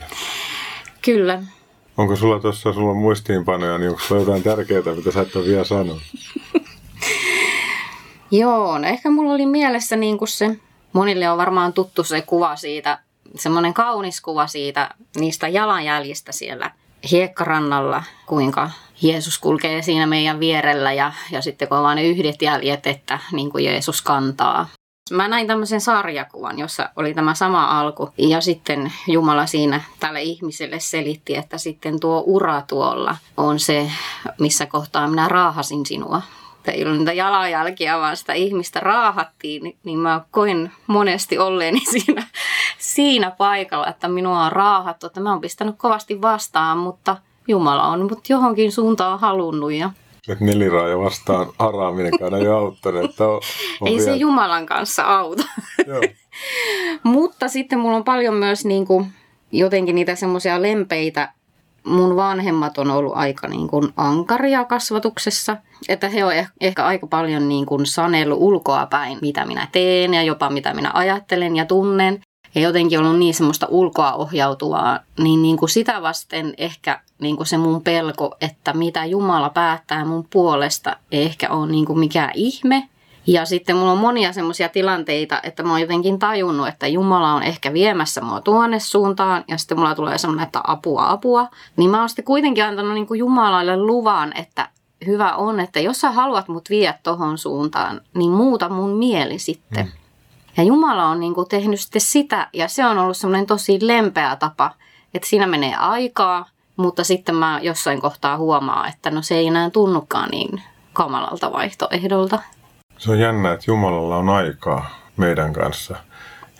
Kyllä. 1.05 1.43
Onko 1.97 2.15
sulla 2.15 2.39
tuossa 2.39 2.73
sulla 2.73 2.93
muistiinpanoja, 2.93 3.77
niin 3.77 3.89
onko 3.89 4.01
sulla 4.01 4.21
jotain 4.21 4.43
tärkeää, 4.43 4.95
mitä 4.95 5.11
sä 5.11 5.21
et 5.21 5.35
ole 5.35 5.45
vielä 5.45 5.63
sanonut? 5.63 6.01
Joo, 8.31 8.77
no 8.77 8.87
ehkä 8.87 9.09
mulla 9.09 9.33
oli 9.33 9.45
mielessä 9.45 9.95
niin 9.95 10.17
kuin 10.17 10.27
se, 10.27 10.59
monille 10.93 11.29
on 11.29 11.37
varmaan 11.37 11.73
tuttu 11.73 12.03
se 12.03 12.21
kuva 12.21 12.55
siitä, 12.55 12.99
semmoinen 13.35 13.73
kaunis 13.73 14.21
kuva 14.21 14.47
siitä, 14.47 14.89
niistä 15.19 15.47
jalanjäljistä 15.47 16.31
siellä 16.31 16.71
hiekkarannalla, 17.11 18.03
kuinka 18.25 18.69
Jeesus 19.01 19.39
kulkee 19.39 19.81
siinä 19.81 20.07
meidän 20.07 20.39
vierellä 20.39 20.93
ja, 20.93 21.11
ja 21.31 21.41
sitten 21.41 21.67
kun 21.67 21.77
on 21.77 21.83
vain 21.83 21.95
ne 21.95 22.03
yhdet 22.03 22.41
jäljet, 22.41 22.87
että 22.87 23.19
niin 23.31 23.51
kuin 23.51 23.65
Jeesus 23.65 24.01
kantaa. 24.01 24.67
Mä 25.11 25.27
näin 25.27 25.47
tämmöisen 25.47 25.81
sarjakuvan, 25.81 26.59
jossa 26.59 26.89
oli 26.95 27.13
tämä 27.13 27.33
sama 27.33 27.79
alku 27.79 28.09
ja 28.17 28.41
sitten 28.41 28.93
Jumala 29.07 29.45
siinä 29.45 29.81
tälle 29.99 30.21
ihmiselle 30.21 30.79
selitti, 30.79 31.35
että 31.35 31.57
sitten 31.57 31.99
tuo 31.99 32.23
ura 32.25 32.61
tuolla 32.61 33.17
on 33.37 33.59
se, 33.59 33.91
missä 34.39 34.65
kohtaa 34.65 35.07
minä 35.07 35.27
raahasin 35.27 35.85
sinua 35.85 36.21
ei 36.71 36.85
ollut 36.85 36.97
niitä 36.97 37.13
jalanjälkiä, 37.13 37.99
vaan 37.99 38.17
sitä 38.17 38.33
ihmistä 38.33 38.79
raahattiin, 38.79 39.77
niin 39.83 39.99
mä 39.99 40.21
koin 40.31 40.71
monesti 40.87 41.37
olleeni 41.37 41.79
siinä, 41.91 42.27
siinä 42.83 43.31
paikalla, 43.31 43.87
että 43.87 44.07
minua 44.07 44.45
on 44.45 44.51
raahattu, 44.51 45.07
että 45.07 45.19
mä 45.19 45.31
oon 45.31 45.41
pistänyt 45.41 45.75
kovasti 45.77 46.21
vastaan, 46.21 46.77
mutta 46.77 47.17
Jumala 47.47 47.87
on 47.87 48.01
mut 48.01 48.29
johonkin 48.29 48.71
suuntaan 48.71 49.19
halunnut 49.19 49.73
ja 49.73 49.91
että 50.29 50.45
neliraaja 50.45 50.99
vastaan 50.99 51.47
haraaminenkaan 51.59 52.33
ei 52.33 52.47
auttanut. 52.47 53.03
Että 53.03 53.27
on, 53.27 53.41
on 53.81 53.87
ei 53.87 53.93
vielä... 53.97 54.05
se 54.05 54.15
Jumalan 54.15 54.65
kanssa 54.65 55.03
auta. 55.03 55.43
Mutta 57.03 57.47
sitten 57.47 57.79
mulla 57.79 57.97
on 57.97 58.03
paljon 58.03 58.33
myös 58.33 58.65
niin 58.65 58.87
kuin, 58.87 59.05
jotenkin 59.51 59.95
niitä 59.95 60.15
semmoisia 60.15 60.61
lempeitä 60.61 61.33
mun 61.85 62.15
vanhemmat 62.15 62.77
on 62.77 62.91
ollut 62.91 63.13
aika 63.15 63.47
niin 63.47 63.67
kuin 63.67 63.93
ankaria 63.97 64.65
kasvatuksessa. 64.65 65.57
Että 65.89 66.09
he 66.09 66.25
on 66.25 66.33
ehkä 66.61 66.85
aika 66.85 67.07
paljon 67.07 67.49
niin 67.49 67.65
kuin 67.65 67.85
sanellut 67.85 68.37
ulkoa 68.41 68.85
päin, 68.85 69.17
mitä 69.21 69.45
minä 69.45 69.67
teen 69.71 70.13
ja 70.13 70.23
jopa 70.23 70.49
mitä 70.49 70.73
minä 70.73 70.91
ajattelen 70.93 71.55
ja 71.55 71.65
tunnen. 71.65 72.21
Ja 72.55 72.61
jotenkin 72.61 72.99
ollut 72.99 73.19
niin 73.19 73.33
semmoista 73.33 73.67
ulkoa 73.69 74.13
ohjautuvaa, 74.13 74.99
niin, 75.19 75.41
niin 75.41 75.57
kuin 75.57 75.69
sitä 75.69 76.01
vasten 76.01 76.53
ehkä 76.57 76.99
niin 77.19 77.37
kuin 77.37 77.47
se 77.47 77.57
mun 77.57 77.81
pelko, 77.81 78.35
että 78.41 78.73
mitä 78.73 79.05
Jumala 79.05 79.49
päättää 79.49 80.05
mun 80.05 80.27
puolesta, 80.29 80.95
ei 81.11 81.23
ehkä 81.23 81.49
ole 81.49 81.71
niin 81.71 81.85
kuin 81.85 81.99
mikään 81.99 82.31
ihme, 82.33 82.89
ja 83.27 83.45
sitten 83.45 83.75
mulla 83.75 83.91
on 83.91 83.97
monia 83.97 84.33
semmoisia 84.33 84.69
tilanteita, 84.69 85.39
että 85.43 85.63
mä 85.63 85.71
oon 85.71 85.81
jotenkin 85.81 86.19
tajunnut, 86.19 86.67
että 86.67 86.87
Jumala 86.87 87.33
on 87.33 87.43
ehkä 87.43 87.73
viemässä 87.73 88.21
mua 88.21 88.41
tuonne 88.41 88.79
suuntaan 88.79 89.43
ja 89.47 89.57
sitten 89.57 89.79
mulla 89.79 89.95
tulee 89.95 90.17
semmoinen, 90.17 90.45
että 90.45 90.61
apua, 90.63 91.09
apua. 91.09 91.47
Niin 91.77 91.89
mä 91.89 91.99
oon 91.99 92.09
sitten 92.09 92.25
kuitenkin 92.25 92.65
antanut 92.65 92.93
niin 92.93 93.07
kuin 93.07 93.17
Jumalalle 93.17 93.77
luvan, 93.77 94.37
että 94.37 94.69
hyvä 95.05 95.35
on, 95.35 95.59
että 95.59 95.79
jos 95.79 96.01
sä 96.01 96.11
haluat 96.11 96.47
mut 96.47 96.69
viedä 96.69 96.99
tohon 97.03 97.37
suuntaan, 97.37 98.01
niin 98.13 98.31
muuta 98.31 98.69
mun 98.69 98.89
mieli 98.89 99.39
sitten. 99.39 99.85
Mm. 99.85 99.91
Ja 100.57 100.63
Jumala 100.63 101.05
on 101.05 101.19
niin 101.19 101.33
kuin 101.33 101.49
tehnyt 101.49 101.79
sitten 101.79 102.01
sitä 102.01 102.47
ja 102.53 102.67
se 102.67 102.85
on 102.85 102.97
ollut 102.97 103.17
semmoinen 103.17 103.45
tosi 103.45 103.77
lempeä 103.81 104.35
tapa, 104.35 104.71
että 105.13 105.27
siinä 105.27 105.47
menee 105.47 105.75
aikaa, 105.75 106.45
mutta 106.77 107.03
sitten 107.03 107.35
mä 107.35 107.59
jossain 107.61 108.01
kohtaa 108.01 108.37
huomaa, 108.37 108.87
että 108.87 109.11
no 109.11 109.21
se 109.21 109.35
ei 109.35 109.47
enää 109.47 109.69
tunnukaan 109.69 110.29
niin 110.29 110.61
kamalalta 110.93 111.51
vaihtoehdolta. 111.51 112.39
Se 112.97 113.11
on 113.11 113.19
jännä, 113.19 113.51
että 113.51 113.65
Jumalalla 113.67 114.17
on 114.17 114.29
aikaa 114.29 114.89
meidän 115.17 115.53
kanssa. 115.53 115.95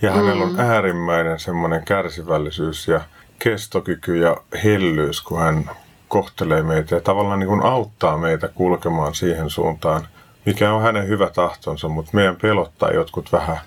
Ja 0.01 0.11
mm. 0.11 0.15
hänellä 0.15 0.43
on 0.43 0.59
äärimmäinen 0.59 1.39
semmoinen 1.39 1.85
kärsivällisyys 1.85 2.87
ja 2.87 3.01
kestokyky 3.39 4.17
ja 4.17 4.37
hellyys, 4.63 5.21
kun 5.21 5.39
hän 5.39 5.69
kohtelee 6.07 6.63
meitä 6.63 6.95
ja 6.95 7.01
tavallaan 7.01 7.39
niin 7.39 7.47
kuin 7.47 7.63
auttaa 7.63 8.17
meitä 8.17 8.47
kulkemaan 8.47 9.15
siihen 9.15 9.49
suuntaan, 9.49 10.07
mikä 10.45 10.73
on 10.73 10.81
hänen 10.81 11.07
hyvä 11.07 11.29
tahtonsa, 11.29 11.89
mutta 11.89 12.11
meidän 12.13 12.35
pelottaa 12.41 12.91
jotkut 12.91 13.31
vähän 13.31 13.57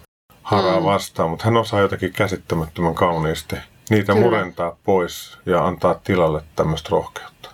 haraa 0.46 0.80
mm. 0.80 0.86
vastaan, 0.86 1.30
mutta 1.30 1.44
hän 1.44 1.56
osaa 1.56 1.80
jotenkin 1.80 2.12
käsittämättömän 2.12 2.94
kauniisti 2.94 3.56
niitä 3.90 4.12
Kyllä. 4.12 4.26
murentaa 4.26 4.76
pois 4.84 5.38
ja 5.46 5.66
antaa 5.66 5.94
tilalle 5.94 6.42
tämmöistä 6.56 6.88
rohkeutta. 6.92 7.50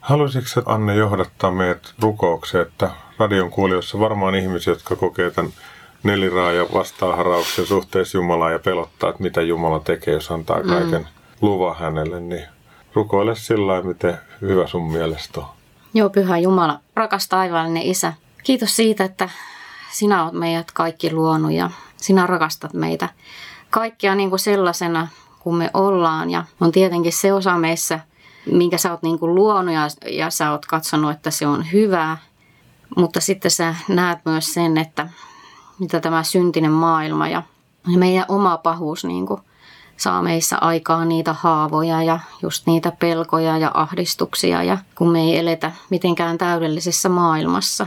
Haluaisitko 0.00 0.62
Anne 0.66 0.94
johdattaa 0.94 1.50
meidät 1.50 1.94
rukoukseen, 2.02 2.66
että 2.66 2.90
radion 3.18 3.50
kuulijoissa 3.50 4.00
varmaan 4.00 4.34
ihmisiä, 4.34 4.72
jotka 4.72 4.96
kokee 4.96 5.30
tämän 5.30 5.52
neliraaja 6.02 6.66
vastaaharauksen 6.74 7.66
suhteessa 7.66 8.18
Jumalaan 8.18 8.52
ja 8.52 8.58
pelottaa, 8.58 9.10
että 9.10 9.22
mitä 9.22 9.42
Jumala 9.42 9.80
tekee, 9.80 10.14
jos 10.14 10.30
antaa 10.30 10.62
mm. 10.62 10.68
kaiken 10.68 11.00
mm. 11.00 11.06
luvan 11.40 11.76
hänelle, 11.76 12.20
niin 12.20 12.46
rukoile 12.94 13.36
sillä 13.36 13.66
lailla, 13.66 13.88
miten 13.88 14.18
hyvä 14.40 14.66
sun 14.66 14.92
mielestä 14.92 15.40
on. 15.40 15.46
Joo, 15.94 16.10
pyhä 16.10 16.38
Jumala, 16.38 16.80
rakas 16.94 17.28
taivaallinen 17.28 17.82
Isä. 17.82 18.12
Kiitos 18.42 18.76
siitä, 18.76 19.04
että 19.04 19.28
sinä 19.92 20.24
olet 20.24 20.34
meidät 20.34 20.72
kaikki 20.72 21.12
luonut 21.12 21.52
ja 21.52 21.70
sinä 21.96 22.26
rakastat 22.26 22.72
meitä 22.74 23.08
kaikkia 23.70 24.14
niin 24.14 24.30
kuin 24.30 24.40
sellaisena 24.40 25.08
kuin 25.38 25.56
me 25.56 25.70
ollaan. 25.74 26.30
Ja 26.30 26.44
on 26.60 26.72
tietenkin 26.72 27.12
se 27.12 27.32
osa 27.32 27.58
meissä, 27.58 28.00
minkä 28.52 28.78
sä 28.78 28.90
oot 28.90 29.02
niin 29.02 29.18
kuin 29.18 29.34
luonut 29.34 29.74
ja, 29.74 29.88
ja 30.10 30.30
sä 30.30 30.50
oot 30.50 30.66
katsonut, 30.66 31.10
että 31.10 31.30
se 31.30 31.46
on 31.46 31.72
hyvää. 31.72 32.18
Mutta 32.96 33.20
sitten 33.20 33.50
sä 33.50 33.74
näet 33.88 34.18
myös 34.24 34.54
sen, 34.54 34.78
että 34.78 35.08
mitä 35.78 36.00
tämä 36.00 36.22
syntinen 36.22 36.70
maailma 36.70 37.28
ja 37.28 37.42
meidän 37.96 38.24
oma 38.28 38.56
pahuus 38.56 39.04
niin 39.04 39.26
kuin 39.26 39.40
saa 39.96 40.22
meissä 40.22 40.58
aikaa 40.60 41.04
niitä 41.04 41.32
haavoja 41.32 42.02
ja 42.02 42.20
just 42.42 42.66
niitä 42.66 42.92
pelkoja 42.98 43.58
ja 43.58 43.70
ahdistuksia 43.74 44.62
ja 44.62 44.78
kun 44.94 45.12
me 45.12 45.20
ei 45.20 45.38
eletä 45.38 45.72
mitenkään 45.90 46.38
täydellisessä 46.38 47.08
maailmassa. 47.08 47.86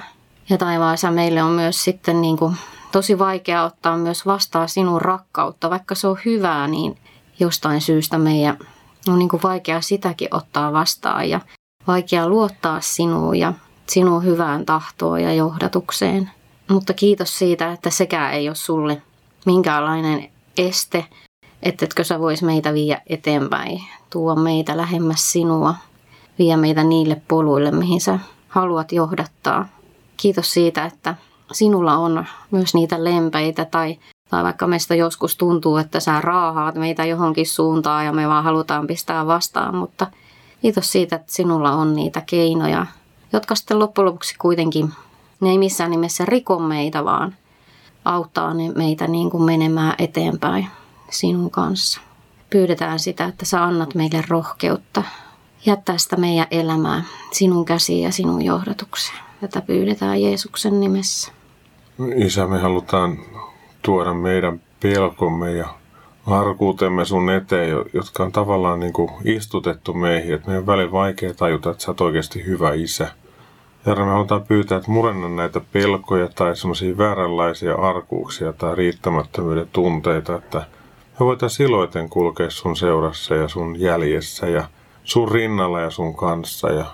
Ja 0.49 0.57
taivaansa 0.57 1.11
meille 1.11 1.43
on 1.43 1.51
myös 1.51 1.83
sitten 1.83 2.21
niin 2.21 2.37
kuin 2.37 2.55
tosi 2.91 3.19
vaikea 3.19 3.63
ottaa 3.63 3.97
myös 3.97 4.25
vastaan 4.25 4.69
sinun 4.69 5.01
rakkautta, 5.01 5.69
vaikka 5.69 5.95
se 5.95 6.07
on 6.07 6.17
hyvää, 6.25 6.67
niin 6.67 6.97
jostain 7.39 7.81
syystä 7.81 8.17
meidän 8.17 8.57
on 9.07 9.19
niin 9.19 9.29
kuin 9.29 9.43
vaikea 9.43 9.81
sitäkin 9.81 10.27
ottaa 10.31 10.73
vastaan 10.73 11.29
ja 11.29 11.39
vaikea 11.87 12.29
luottaa 12.29 12.81
sinuun 12.81 13.35
ja 13.35 13.53
sinun 13.87 14.23
hyvään 14.23 14.65
tahtoon 14.65 15.21
ja 15.21 15.33
johdatukseen. 15.33 16.31
Mutta 16.69 16.93
kiitos 16.93 17.37
siitä, 17.39 17.71
että 17.71 17.89
sekään 17.89 18.33
ei 18.33 18.49
ole 18.49 18.55
sulle 18.55 19.01
minkäänlainen 19.45 20.29
este, 20.57 21.05
ettetkö 21.63 22.03
sä 22.03 22.19
vois 22.19 22.43
meitä 22.43 22.73
viedä 22.73 23.01
eteenpäin, 23.07 23.83
tuo 24.09 24.35
meitä 24.35 24.77
lähemmäs 24.77 25.31
sinua, 25.31 25.75
vie 26.39 26.57
meitä 26.57 26.83
niille 26.83 27.21
poluille, 27.27 27.71
mihin 27.71 28.01
sä 28.01 28.19
haluat 28.47 28.91
johdattaa. 28.91 29.67
Kiitos 30.17 30.53
siitä, 30.53 30.85
että 30.85 31.15
sinulla 31.51 31.97
on 31.97 32.25
myös 32.51 32.73
niitä 32.73 33.03
lempeitä 33.03 33.65
tai 33.65 33.97
Tai 34.29 34.43
vaikka 34.43 34.67
meistä 34.67 34.95
joskus 34.95 35.37
tuntuu, 35.37 35.77
että 35.77 35.99
sä 35.99 36.21
raahaat 36.21 36.75
meitä 36.75 37.05
johonkin 37.05 37.47
suuntaan 37.47 38.05
ja 38.05 38.13
me 38.13 38.27
vaan 38.27 38.43
halutaan 38.43 38.87
pistää 38.87 39.27
vastaan, 39.27 39.75
mutta 39.75 40.07
kiitos 40.61 40.91
siitä, 40.91 41.15
että 41.15 41.33
sinulla 41.33 41.71
on 41.71 41.95
niitä 41.95 42.21
keinoja, 42.21 42.85
jotka 43.33 43.55
sitten 43.55 43.79
loppujen 43.79 44.05
lopuksi 44.05 44.35
kuitenkin, 44.37 44.93
ne 45.41 45.49
ei 45.49 45.57
missään 45.57 45.91
nimessä 45.91 46.25
riko 46.25 46.59
meitä, 46.59 47.05
vaan 47.05 47.35
auttaa 48.05 48.53
meitä 48.75 49.07
niin 49.07 49.29
kuin 49.29 49.43
menemään 49.43 49.93
eteenpäin 49.97 50.67
sinun 51.09 51.51
kanssa. 51.51 52.01
Pyydetään 52.49 52.99
sitä, 52.99 53.25
että 53.25 53.45
sä 53.45 53.63
annat 53.63 53.95
meille 53.95 54.23
rohkeutta 54.27 55.03
jättää 55.65 55.97
sitä 55.97 56.15
meidän 56.15 56.47
elämää 56.51 57.03
sinun 57.31 57.65
käsiin 57.65 58.03
ja 58.03 58.11
sinun 58.11 58.41
johdatukseen. 58.41 59.19
Tätä 59.41 59.61
pyydetään 59.61 60.21
Jeesuksen 60.21 60.79
nimessä. 60.79 61.38
Isä, 62.15 62.47
me 62.47 62.59
halutaan 62.59 63.17
tuoda 63.81 64.13
meidän 64.13 64.61
pelkomme 64.81 65.51
ja 65.51 65.67
arkuutemme 66.27 67.05
sun 67.05 67.29
eteen, 67.29 67.69
jotka 67.93 68.23
on 68.23 68.31
tavallaan 68.31 68.79
niin 68.79 68.93
kuin 68.93 69.11
istutettu 69.23 69.93
meihin. 69.93 70.33
Että 70.33 70.47
meidän 70.47 70.65
välillä 70.65 70.91
vaikea 70.91 71.33
tajuta, 71.33 71.69
että 71.69 71.83
sä 71.83 71.91
oot 71.91 72.01
oikeasti 72.01 72.45
hyvä 72.45 72.73
isä. 72.73 73.11
Herra, 73.85 74.05
me 74.05 74.11
halutaan 74.11 74.43
pyytää, 74.43 74.77
että 74.77 74.91
murenna 74.91 75.29
näitä 75.29 75.61
pelkoja 75.73 76.27
tai 76.35 76.55
semmoisia 76.55 76.97
vääränlaisia 76.97 77.75
arkuuksia 77.75 78.53
tai 78.53 78.75
riittämättömyyden 78.75 79.69
tunteita, 79.73 80.35
että 80.35 80.57
me 81.19 81.25
voitaisiin 81.25 81.69
iloiten 81.69 82.09
kulkea 82.09 82.49
sun 82.49 82.75
seurassa 82.75 83.35
ja 83.35 83.47
sun 83.47 83.79
jäljessä 83.79 84.47
ja 84.47 84.63
sun 85.03 85.31
rinnalla 85.31 85.81
ja 85.81 85.89
sun 85.89 86.15
kanssa 86.15 86.71
ja 86.71 86.85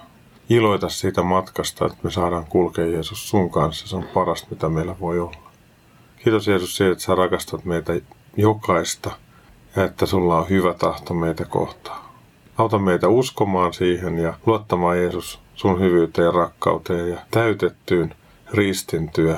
iloita 0.50 0.90
siitä 0.90 1.24
matkasta, 1.24 1.86
että 1.86 1.98
me 2.04 2.12
saadaan 2.12 2.46
kulkea 2.46 2.86
Jeesus 2.86 3.30
sun 3.30 3.50
kanssa. 3.50 3.88
Se 3.88 3.96
on 3.96 4.06
parasta, 4.14 4.48
mitä 4.50 4.70
meillä 4.70 4.96
voi 5.00 5.20
olla. 5.20 5.52
Kiitos 6.24 6.48
Jeesus 6.48 6.78
siitä, 6.78 6.92
että 6.92 7.04
sä 7.04 7.16
rakastat 7.16 7.66
meitä 7.66 7.94
jokaista 8.38 9.12
ja 9.76 9.84
että 9.84 10.06
sulla 10.06 10.38
on 10.38 10.50
hyvä 10.50 10.74
tahto 10.74 11.14
meitä 11.14 11.46
kohtaan. 11.46 12.06
Auta 12.58 12.80
meitä 12.80 13.08
uskomaan 13.08 13.74
siihen 13.74 14.18
ja 14.18 14.34
luottamaan 14.46 14.98
Jeesus 14.98 15.40
sun 15.56 15.80
hyvyyteen 15.80 16.26
ja 16.26 16.32
rakkauteen 16.32 17.10
ja 17.10 17.18
täytettyyn 17.32 18.16
ristintyä. 18.54 19.38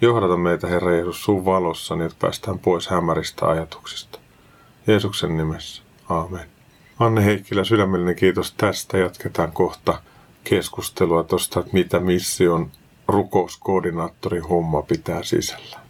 Johdata 0.00 0.36
meitä, 0.36 0.66
Herra 0.66 0.92
Jeesus, 0.92 1.24
sun 1.24 1.44
valossa, 1.44 1.96
niin 1.96 2.06
että 2.06 2.18
päästään 2.20 2.58
pois 2.58 2.88
hämäristä 2.88 3.46
ajatuksista. 3.46 4.18
Jeesuksen 4.86 5.36
nimessä. 5.36 5.82
Aamen. 6.08 6.46
Anne 6.98 7.24
Heikkilä, 7.24 7.64
sydämellinen 7.64 8.16
kiitos 8.16 8.52
tästä. 8.52 8.98
Jatketaan 8.98 9.52
kohta 9.52 10.02
keskustelua 10.44 11.24
tuosta, 11.24 11.60
että 11.60 11.72
mitä 11.72 12.00
mission 12.00 12.70
rukouskoordinaattorin 13.08 14.42
homma 14.42 14.82
pitää 14.82 15.22
sisällä. 15.22 15.82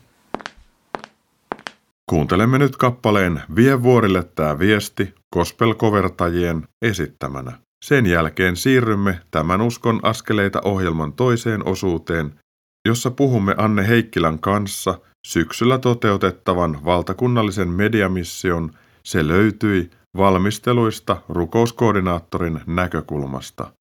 Kuuntelemme 2.10 2.58
nyt 2.58 2.76
kappaleen 2.76 3.42
Vie 3.56 3.82
vuorille 3.82 4.22
tämä 4.34 4.58
viesti 4.58 5.14
kospelkovertajien 5.30 6.68
esittämänä. 6.82 7.52
Sen 7.84 8.06
jälkeen 8.06 8.56
siirrymme 8.56 9.20
tämän 9.30 9.60
uskon 9.60 10.00
askeleita 10.02 10.60
ohjelman 10.64 11.12
toiseen 11.12 11.68
osuuteen, 11.68 12.40
jossa 12.88 13.10
puhumme 13.10 13.54
Anne 13.58 13.88
Heikkilän 13.88 14.38
kanssa 14.38 14.98
syksyllä 15.26 15.78
toteutettavan 15.78 16.84
valtakunnallisen 16.84 17.68
mediamission 17.68 18.70
Se 19.02 19.28
löytyi 19.28 19.90
valmisteluista 20.16 21.16
rukouskoordinaattorin 21.28 22.60
näkökulmasta. 22.66 23.72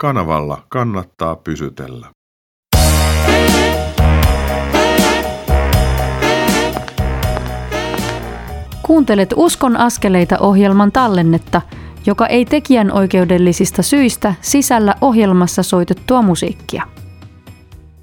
Kanavalla 0.00 0.62
kannattaa 0.68 1.36
pysytellä. 1.36 2.06
Kuuntelet 8.82 9.34
Uskon 9.36 9.76
askeleita 9.76 10.38
ohjelman 10.38 10.92
tallennetta, 10.92 11.62
joka 12.06 12.26
ei 12.26 12.44
tekijän 12.44 12.92
oikeudellisista 12.92 13.82
syistä 13.82 14.34
sisällä 14.40 14.94
ohjelmassa 15.00 15.62
soitettua 15.62 16.22
musiikkia. 16.22 16.82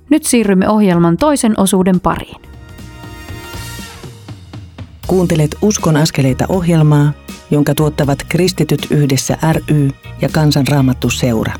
Nyt 0.09 0.23
siirrymme 0.23 0.69
ohjelman 0.69 1.17
toisen 1.17 1.59
osuuden 1.59 1.99
pariin. 1.99 2.41
Kuuntelet 5.07 5.55
Uskon 5.61 5.97
askeleita 5.97 6.45
ohjelmaa, 6.49 7.11
jonka 7.51 7.75
tuottavat 7.75 8.19
Kristityt 8.29 8.87
yhdessä 8.91 9.37
ry 9.53 9.89
ja 10.21 10.29
Kansanraamattu 10.29 11.09
seura. 11.09 11.53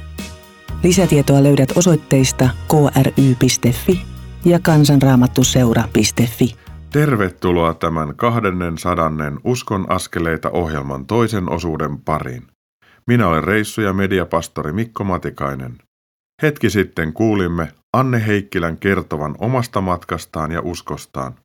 Lisätietoa 0.84 1.44
löydät 1.44 1.70
osoitteista 1.76 2.50
kry.fi 2.70 4.02
ja 4.46 4.60
kansanraamattuseura.fi. 4.60 6.56
Tervetuloa 6.92 7.74
tämän 7.74 8.16
200. 8.16 9.12
Uskon 9.44 9.86
askeleita 9.90 10.50
ohjelman 10.50 11.06
toisen 11.06 11.50
osuuden 11.50 11.98
pariin. 11.98 12.48
Minä 13.08 13.28
olen 13.28 13.44
reissu- 13.44 13.82
ja 13.82 13.94
mediapastori 13.94 14.74
Mikko 14.74 15.04
Matikainen. 15.04 15.78
Hetki 16.42 16.70
sitten 16.70 17.14
kuulimme 17.14 17.68
Anne 17.94 18.28
Heikkilän 18.28 18.78
kertovan 18.78 19.36
omasta 19.38 19.82
matkastaan 19.82 20.52
ja 20.52 20.62
uskostaan. 20.62 21.36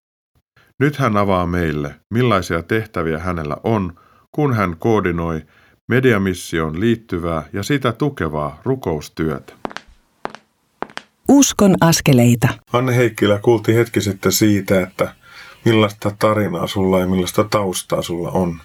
Nyt 0.80 0.96
hän 0.96 1.16
avaa 1.16 1.46
meille, 1.46 1.94
millaisia 2.14 2.62
tehtäviä 2.62 3.18
hänellä 3.18 3.56
on, 3.64 3.92
kun 4.32 4.54
hän 4.54 4.76
koordinoi 4.78 5.42
mediamissioon 5.88 6.80
liittyvää 6.80 7.42
ja 7.52 7.62
sitä 7.62 7.92
tukevaa 7.92 8.60
rukoustyötä. 8.64 9.52
Uskon 11.28 11.74
askeleita. 11.80 12.48
Anne 12.72 12.96
Heikkilä 12.96 13.38
kuulti 13.38 13.74
hetki 13.74 14.00
sitten 14.00 14.32
siitä, 14.32 14.80
että 14.80 15.14
millaista 15.64 16.10
tarinaa 16.18 16.66
sulla 16.66 17.00
ja 17.00 17.06
millaista 17.06 17.44
taustaa 17.44 18.02
sulla 18.02 18.30
on. 18.30 18.60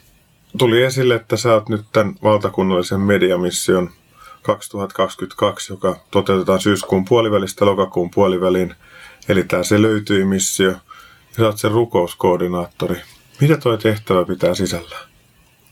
Tuli 0.58 0.84
esille, 0.84 1.16
että 1.16 1.38
sä 1.38 1.54
oot 1.54 1.70
nyt 1.70 1.86
tämän 1.92 2.16
valtakunnallisen 2.24 3.00
mediamission 3.00 3.90
2022, 4.42 5.74
joka 5.74 6.00
toteutetaan 6.12 6.62
syyskuun 6.62 7.06
puolivälistä 7.06 7.66
lokakuun 7.66 8.12
puoliväliin. 8.12 8.76
Eli 9.30 9.44
tämä 9.44 9.64
se 9.64 9.82
löytyi 9.82 10.26
missio. 10.26 10.70
Ja 10.70 10.78
sä 11.38 11.46
oot 11.46 11.58
sen 11.58 11.72
rukouskoordinaattori. 11.72 13.02
Mitä 13.42 13.58
toi 13.58 13.78
tehtävä 13.78 14.26
pitää 14.26 14.54
sisällään? 14.54 15.11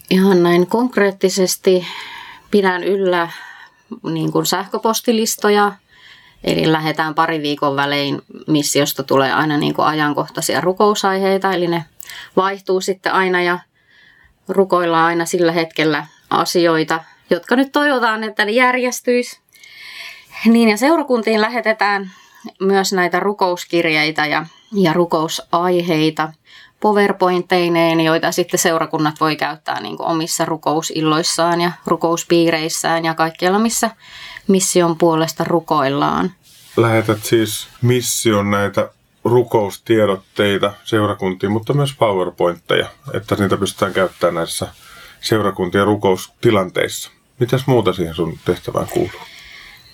Ihan 0.09 0.43
näin 0.43 0.67
konkreettisesti 0.67 1.87
pidän 2.51 2.83
yllä 2.83 3.29
niin 4.03 4.31
kuin 4.31 4.45
sähköpostilistoja, 4.45 5.71
Eli 6.43 6.71
lähdetään 6.71 7.15
pari 7.15 7.41
viikon 7.41 7.75
välein 7.75 8.21
missiosta 8.47 9.03
tulee 9.03 9.33
aina 9.33 9.57
niin 9.57 9.73
kuin 9.73 9.85
ajankohtaisia 9.85 10.61
rukousaiheita, 10.61 11.53
eli 11.53 11.67
ne 11.67 11.85
vaihtuu 12.35 12.81
sitten 12.81 13.13
aina 13.13 13.41
ja 13.41 13.59
rukoillaan 14.47 15.05
aina 15.05 15.25
sillä 15.25 15.51
hetkellä 15.51 16.05
asioita, 16.29 17.03
jotka 17.29 17.55
nyt 17.55 17.71
toivotaan, 17.71 18.23
että 18.23 18.45
ne 18.45 18.51
järjestyisi. 18.51 19.39
Niin 20.45 20.69
ja 20.69 20.77
seurakuntiin 20.77 21.41
lähetetään 21.41 22.11
myös 22.59 22.93
näitä 22.93 23.19
rukouskirjeitä 23.19 24.25
ja, 24.25 24.45
ja 24.73 24.93
rukousaiheita 24.93 26.33
powerpointeineen, 26.79 27.99
joita 28.01 28.31
sitten 28.31 28.59
seurakunnat 28.59 29.15
voi 29.19 29.35
käyttää 29.35 29.81
niin 29.81 29.97
kuin 29.97 30.07
omissa 30.07 30.45
rukousilloissaan 30.45 31.61
ja 31.61 31.71
rukouspiireissään 31.85 33.05
ja 33.05 33.13
kaikkialla, 33.13 33.59
missä 33.59 33.91
mission 34.47 34.97
puolesta 34.97 35.43
rukoillaan. 35.43 36.31
Lähetät 36.77 37.23
siis 37.23 37.67
mission 37.81 38.51
näitä 38.51 38.91
rukoustiedotteita 39.23 40.73
seurakuntiin, 40.83 41.51
mutta 41.51 41.73
myös 41.73 41.95
PowerPointteja, 41.99 42.87
että 43.13 43.35
niitä 43.35 43.57
pystytään 43.57 43.93
käyttämään 43.93 44.35
näissä 44.35 44.67
seurakuntien 45.21 45.85
rukoustilanteissa. 45.85 47.11
Mitäs 47.39 47.67
muuta 47.67 47.93
siihen 47.93 48.15
sun 48.15 48.39
tehtävään 48.45 48.87
kuuluu? 48.87 49.21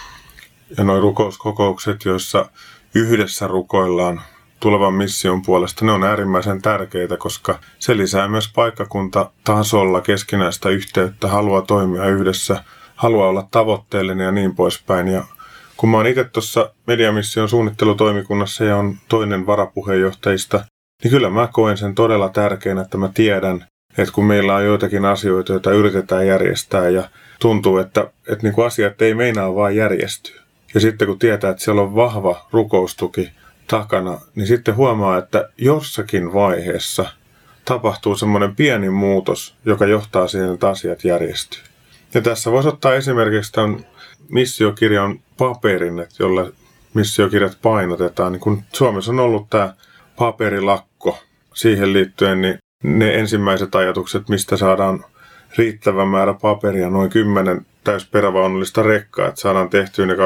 Ja 0.78 0.84
nuo 0.84 1.00
rukouskokoukset, 1.00 2.04
joissa 2.04 2.46
yhdessä 2.94 3.46
rukoillaan 3.46 4.22
tulevan 4.60 4.94
mission 4.94 5.42
puolesta, 5.42 5.84
ne 5.84 5.92
on 5.92 6.04
äärimmäisen 6.04 6.62
tärkeitä, 6.62 7.16
koska 7.16 7.58
se 7.78 7.96
lisää 7.96 8.28
myös 8.28 8.52
paikkakuntatasolla 8.54 10.00
keskinäistä 10.00 10.68
yhteyttä, 10.68 11.28
haluaa 11.28 11.62
toimia 11.62 12.06
yhdessä, 12.06 12.64
haluaa 12.96 13.28
olla 13.28 13.48
tavoitteellinen 13.50 14.24
ja 14.24 14.32
niin 14.32 14.54
poispäin. 14.54 15.08
Ja 15.08 15.24
kun 15.76 15.88
mä 15.88 15.96
oon 15.96 16.06
itse 16.06 16.24
tuossa 16.24 16.74
Mediamission 16.86 17.48
suunnittelutoimikunnassa 17.48 18.64
ja 18.64 18.76
on 18.76 18.96
toinen 19.08 19.46
varapuheenjohtajista, 19.46 20.64
niin 21.02 21.10
kyllä 21.10 21.30
mä 21.30 21.48
koen 21.52 21.76
sen 21.76 21.94
todella 21.94 22.28
tärkeänä, 22.28 22.82
että 22.82 22.98
mä 22.98 23.10
tiedän, 23.14 23.66
että 23.98 24.14
kun 24.14 24.24
meillä 24.24 24.54
on 24.54 24.64
joitakin 24.64 25.04
asioita, 25.04 25.52
joita 25.52 25.72
yritetään 25.72 26.26
järjestää 26.26 26.88
ja 26.88 27.08
tuntuu, 27.40 27.78
että, 27.78 28.00
että 28.28 28.42
niin 28.42 28.54
kuin 28.54 28.66
asiat 28.66 29.02
ei 29.02 29.14
meinaa 29.14 29.54
vaan 29.54 29.76
järjestyä. 29.76 30.41
Ja 30.74 30.80
sitten 30.80 31.08
kun 31.08 31.18
tietää, 31.18 31.50
että 31.50 31.62
siellä 31.62 31.82
on 31.82 31.94
vahva 31.94 32.46
rukoustuki 32.52 33.32
takana, 33.66 34.20
niin 34.34 34.46
sitten 34.46 34.76
huomaa, 34.76 35.18
että 35.18 35.48
jossakin 35.58 36.32
vaiheessa 36.32 37.06
tapahtuu 37.64 38.16
semmoinen 38.16 38.56
pieni 38.56 38.90
muutos, 38.90 39.54
joka 39.64 39.86
johtaa 39.86 40.28
siihen, 40.28 40.54
että 40.54 40.68
asiat 40.68 41.04
järjestyy. 41.04 41.60
Ja 42.14 42.20
tässä 42.20 42.52
voisi 42.52 42.68
ottaa 42.68 42.94
esimerkiksi 42.94 43.52
tämän 43.52 43.86
missiokirjan 44.28 45.20
paperin, 45.38 45.98
että 45.98 46.14
jolla 46.18 46.50
missiokirjat 46.94 47.58
painotetaan. 47.62 48.32
Niin 48.32 48.40
kun 48.40 48.62
Suomessa 48.72 49.12
on 49.12 49.20
ollut 49.20 49.50
tämä 49.50 49.74
paperilakko 50.16 51.18
siihen 51.54 51.92
liittyen, 51.92 52.40
niin 52.40 52.58
ne 52.82 53.14
ensimmäiset 53.14 53.74
ajatukset, 53.74 54.28
mistä 54.28 54.56
saadaan 54.56 55.04
riittävä 55.58 56.04
määrä 56.04 56.34
paperia, 56.34 56.90
noin 56.90 57.10
10 57.10 57.66
täysperävaunullista 57.84 58.82
rekkaa, 58.82 59.28
että 59.28 59.40
saadaan 59.40 59.70
tehtyä 59.70 60.06
ne 60.06 60.14
2,2 60.14 60.18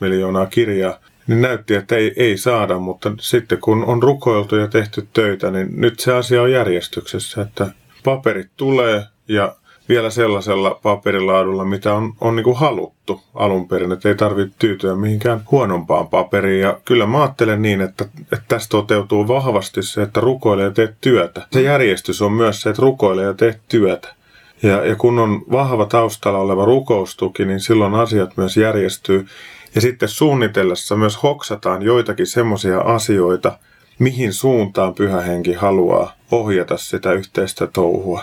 miljoonaa 0.00 0.46
kirjaa, 0.46 0.98
niin 1.26 1.42
näytti, 1.42 1.74
että 1.74 1.96
ei, 1.96 2.12
ei 2.16 2.36
saada, 2.36 2.78
mutta 2.78 3.12
sitten 3.20 3.58
kun 3.58 3.84
on 3.84 4.02
rukoiltu 4.02 4.56
ja 4.56 4.68
tehty 4.68 5.06
töitä, 5.12 5.50
niin 5.50 5.68
nyt 5.76 6.00
se 6.00 6.12
asia 6.12 6.42
on 6.42 6.52
järjestyksessä, 6.52 7.42
että 7.42 7.66
paperit 8.04 8.50
tulee 8.56 9.02
ja 9.28 9.56
vielä 9.88 10.10
sellaisella 10.10 10.80
paperilaadulla, 10.82 11.64
mitä 11.64 11.94
on, 11.94 12.12
on 12.20 12.36
niin 12.36 12.44
kuin 12.44 12.56
haluttu 12.56 13.20
alun 13.34 13.68
perin, 13.68 13.92
että 13.92 14.08
ei 14.08 14.14
tarvitse 14.14 14.56
tyytyä 14.58 14.94
mihinkään 14.94 15.42
huonompaan 15.50 16.08
paperiin. 16.08 16.60
Ja 16.60 16.80
kyllä 16.84 17.06
mä 17.06 17.22
ajattelen 17.22 17.62
niin, 17.62 17.80
että, 17.80 18.04
että 18.32 18.44
tästä 18.48 18.70
toteutuu 18.70 19.28
vahvasti 19.28 19.82
se, 19.82 20.02
että 20.02 20.20
rukoilee 20.20 20.64
ja 20.64 20.70
teet 20.70 20.94
työtä. 21.00 21.46
Se 21.52 21.62
järjestys 21.62 22.22
on 22.22 22.32
myös 22.32 22.62
se, 22.62 22.70
että 22.70 22.82
rukoilee 22.82 23.24
ja 23.24 23.34
teet 23.34 23.60
työtä. 23.68 24.14
Ja, 24.62 24.84
ja 24.84 24.96
kun 24.96 25.18
on 25.18 25.42
vahva 25.52 25.86
taustalla 25.86 26.38
oleva 26.38 26.64
rukoustuki, 26.64 27.44
niin 27.44 27.60
silloin 27.60 27.94
asiat 27.94 28.36
myös 28.36 28.56
järjestyy. 28.56 29.26
Ja 29.74 29.80
sitten 29.80 30.08
suunnitellessa 30.08 30.96
myös 30.96 31.22
hoksataan 31.22 31.82
joitakin 31.82 32.26
semmoisia 32.26 32.80
asioita, 32.80 33.58
mihin 33.98 34.32
suuntaan 34.32 34.94
pyhä 34.94 35.20
henki 35.20 35.52
haluaa 35.52 36.12
ohjata 36.30 36.76
sitä 36.76 37.12
yhteistä 37.12 37.66
touhua. 37.66 38.22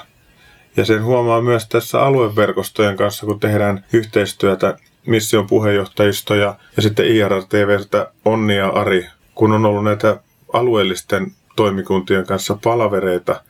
Ja 0.77 0.85
sen 0.85 1.03
huomaa 1.03 1.41
myös 1.41 1.67
tässä 1.67 2.01
alueverkostojen 2.01 2.97
kanssa, 2.97 3.25
kun 3.25 3.39
tehdään 3.39 3.85
yhteistyötä 3.93 4.77
mission 5.07 5.47
puheenjohtajistoja 5.47 6.55
ja 6.75 6.81
sitten 6.81 7.05
IRTVstä 7.05 8.11
Onni 8.25 8.55
ja 8.55 8.69
Ari, 8.69 9.07
kun 9.35 9.51
on 9.51 9.65
ollut 9.65 9.83
näitä 9.83 10.17
alueellisten 10.53 11.31
toimikuntien 11.55 12.25
kanssa 12.25 12.57
palavereita, 12.63 13.41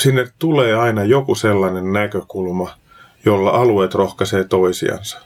sinne 0.00 0.26
tulee 0.38 0.74
aina 0.74 1.04
joku 1.04 1.34
sellainen 1.34 1.92
näkökulma, 1.92 2.70
jolla 3.24 3.50
alueet 3.50 3.94
rohkaisee 3.94 4.44
toisiansa. 4.44 5.20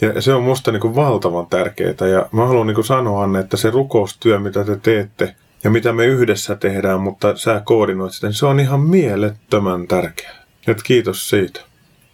Ja 0.00 0.22
se 0.22 0.34
on 0.34 0.42
musta 0.42 0.72
niin 0.72 0.80
kuin 0.80 0.94
valtavan 0.94 1.46
tärkeää. 1.46 2.08
Ja 2.12 2.28
mä 2.32 2.46
haluan 2.46 2.66
niin 2.66 2.84
sanoa, 2.84 3.22
Anne, 3.22 3.38
että 3.38 3.56
se 3.56 3.70
rukoustyö, 3.70 4.38
mitä 4.38 4.64
te 4.64 4.76
teette 4.76 5.34
ja 5.64 5.70
mitä 5.70 5.92
me 5.92 6.06
yhdessä 6.06 6.56
tehdään, 6.56 7.00
mutta 7.00 7.36
sä 7.36 7.62
koordinoit 7.64 8.12
sitä, 8.12 8.26
niin 8.26 8.34
se 8.34 8.46
on 8.46 8.60
ihan 8.60 8.80
mielettömän 8.80 9.88
tärkeää. 9.88 10.44
Et 10.66 10.82
kiitos 10.82 11.28
siitä. 11.28 11.60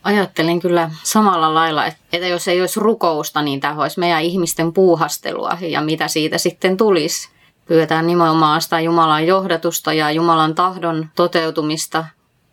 Ajattelin 0.03 0.61
kyllä 0.61 0.91
samalla 1.03 1.55
lailla, 1.55 1.87
että 1.87 2.27
jos 2.27 2.49
ei 2.49 2.61
olisi 2.61 2.81
rukousta, 2.81 3.43
niin 3.43 3.61
tämä 3.61 3.83
olisi 3.83 4.01
meidän 4.01 4.23
ihmisten 4.23 4.73
puuhastelua 4.73 5.59
ja 5.61 5.81
mitä 5.81 6.09
siitä 6.09 6.39
sitten 6.39 6.77
tulisi. 6.77 7.29
Pyydetään 7.73 8.07
nimenomaan 8.07 8.63
sitä 8.63 8.81
Jumalan 8.81 9.27
johdatusta 9.27 9.93
ja 9.93 10.11
Jumalan 10.11 10.55
tahdon 10.55 11.09
toteutumista, 11.15 12.05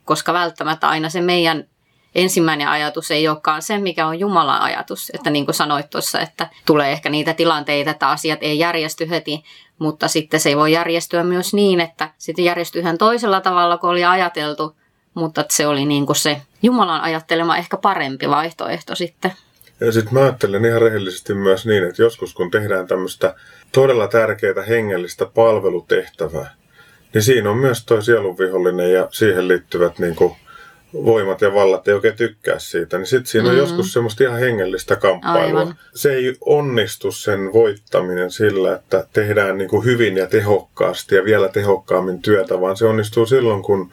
koska 0.06 0.34
välttämättä 0.34 0.90
aina 0.90 1.10
se 1.10 1.22
meidän 1.22 1.66
ensimmäinen 2.16 2.68
ajatus 2.68 3.12
ei 3.12 3.28
olekaan 3.28 3.62
se, 3.62 3.78
mikä 3.78 4.08
on 4.08 4.20
Jumalan 4.20 4.62
ajatus. 4.62 5.12
Että 5.14 5.30
niin 5.30 5.46
kuin 5.46 5.56
sanoit 5.56 5.90
tuossa, 5.90 6.20
että 6.20 6.50
tulee 6.66 6.92
ehkä 6.92 7.10
niitä 7.10 7.34
tilanteita, 7.34 7.92
että 7.92 8.10
asiat 8.10 8.40
ei 8.42 8.60
järjesty 8.60 9.10
heti, 9.10 9.44
mutta 9.80 10.08
sitten 10.08 10.40
se 10.40 10.50
ei 10.50 10.58
voi 10.58 10.72
järjestyä 10.72 11.24
myös 11.24 11.54
niin, 11.54 11.82
että 11.82 12.10
sitten 12.18 12.46
järjestyy 12.46 12.82
ihan 12.82 12.98
toisella 12.98 13.42
tavalla 13.42 13.78
kuin 13.78 13.92
oli 13.92 14.06
ajateltu, 14.06 14.76
mutta 15.14 15.46
se 15.50 15.68
oli 15.68 15.86
niin 15.86 16.06
kuin 16.06 16.16
se 16.16 16.42
Jumalan 16.64 17.02
ajattelema 17.02 17.58
ehkä 17.58 17.78
parempi 17.78 18.30
vaihtoehto 18.30 18.96
sitten. 18.96 19.34
Ja 19.80 19.92
sitten 19.92 20.14
mä 20.14 20.20
ajattelen 20.20 20.66
ihan 20.66 20.82
rehellisesti 20.82 21.34
myös 21.34 21.66
niin, 21.66 21.84
että 21.84 22.02
joskus 22.02 22.34
kun 22.34 22.52
tehdään 22.52 22.88
tämmöistä 22.88 23.36
todella 23.72 24.08
tärkeää 24.08 24.64
hengellistä 24.68 25.26
palvelutehtävää, 25.26 26.56
niin 27.14 27.22
siinä 27.22 27.50
on 27.50 27.58
myös 27.58 27.86
toi 27.86 28.04
sielunvihollinen 28.04 28.94
ja 28.94 29.08
siihen 29.12 29.48
liittyvät 29.48 30.00
niin 30.00 30.16
kuin 30.16 30.36
voimat 30.94 31.42
ja 31.42 31.54
vallat 31.54 31.88
ei 31.88 31.94
oikein 31.94 32.18
tykkää 32.18 32.60
siitä, 32.60 32.98
niin 32.98 33.06
sitten 33.06 33.28
siinä 33.28 33.50
on 33.50 33.56
mm. 33.56 33.60
joskus 33.60 33.94
semmoista 33.94 34.24
ihan 34.24 34.40
hengellistä 34.40 34.96
kamppailua. 34.96 35.60
Aivan. 35.60 35.76
Se 35.96 36.14
ei 36.14 36.38
onnistu 36.42 37.12
sen 37.12 37.54
voittaminen 37.54 38.32
sillä, 38.32 38.76
että 38.76 39.08
tehdään 39.14 39.58
niin 39.58 39.70
kuin 39.70 39.86
hyvin 39.86 40.18
ja 40.18 40.28
tehokkaasti 40.28 41.16
ja 41.16 41.26
vielä 41.26 41.50
tehokkaammin 41.50 42.22
työtä, 42.22 42.62
vaan 42.62 42.78
se 42.78 42.86
onnistuu 42.86 43.26
silloin, 43.26 43.62
kun 43.64 43.92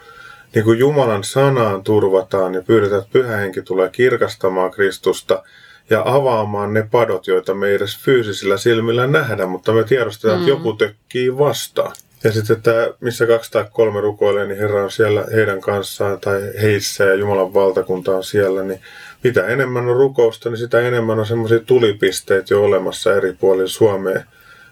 niin 0.55 0.65
kuin 0.65 0.79
Jumalan 0.79 1.25
sanaan 1.25 1.83
turvataan 1.83 2.55
ja 2.55 2.62
pyydetään, 2.62 3.01
että 3.01 3.12
pyhä 3.12 3.37
henki 3.37 3.62
tulee 3.62 3.89
kirkastamaan 3.93 4.71
Kristusta 4.71 5.43
ja 5.90 6.03
avaamaan 6.05 6.75
ne 6.75 6.88
padot, 6.90 7.27
joita 7.27 7.55
me 7.55 7.66
ei 7.68 7.75
edes 7.75 7.99
fyysisillä 7.99 8.57
silmillä 8.57 9.07
nähdä, 9.07 9.46
mutta 9.46 9.72
me 9.72 9.85
tiedostetaan, 9.85 10.38
mm. 10.38 10.42
että 10.42 10.51
joku 10.51 10.72
tökkii 10.72 11.38
vastaan. 11.38 11.92
Ja 12.25 12.33
sitten 12.33 12.62
tämä, 12.62 12.88
missä 13.01 13.27
kaksi 13.27 13.51
tai 13.51 13.64
kolme 13.72 14.01
rukoilee, 14.01 14.46
niin 14.46 14.59
Herra 14.59 14.85
on 14.85 14.90
siellä 14.90 15.25
heidän 15.33 15.61
kanssaan 15.61 16.20
tai 16.20 16.40
heissä 16.62 17.05
ja 17.05 17.14
Jumalan 17.14 17.55
valtakunta 17.55 18.16
on 18.16 18.25
siellä, 18.25 18.62
niin 18.62 18.81
mitä 19.25 19.46
enemmän 19.46 19.88
on 19.88 19.96
rukousta, 19.96 20.51
niin 20.51 20.59
sitä 20.59 20.81
enemmän 20.81 21.18
on 21.18 21.27
semmoisia 21.27 21.61
tulipisteitä 21.61 22.55
jo 22.55 22.64
olemassa 22.64 23.14
eri 23.14 23.33
puolilla 23.33 23.68
Suomea, 23.68 24.22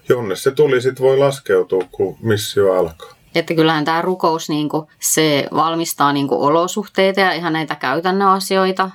jonne 0.09 0.35
se 0.35 0.51
tuli 0.51 0.81
sitten 0.81 1.03
voi 1.03 1.17
laskeutua, 1.17 1.83
kun 1.91 2.17
missio 2.21 2.73
alkaa. 2.73 3.15
Että 3.35 3.53
kyllähän 3.53 3.85
tämä 3.85 4.01
rukous, 4.01 4.49
niin 4.49 4.69
kuin, 4.69 4.87
se 4.99 5.47
valmistaa 5.53 6.13
niin 6.13 6.27
kuin 6.27 6.41
olosuhteita 6.41 7.19
ja 7.19 7.31
ihan 7.31 7.53
näitä 7.53 7.75
käytännön 7.75 8.27
asioita, 8.27 8.89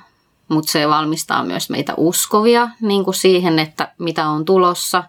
mutta 0.51 0.71
se 0.71 0.87
valmistaa 0.87 1.43
myös 1.43 1.69
meitä 1.69 1.93
uskovia 1.97 2.69
niin 2.81 3.03
kuin 3.03 3.15
siihen, 3.15 3.59
että 3.59 3.91
mitä 3.97 4.27
on 4.27 4.45
tulossa. 4.45 5.03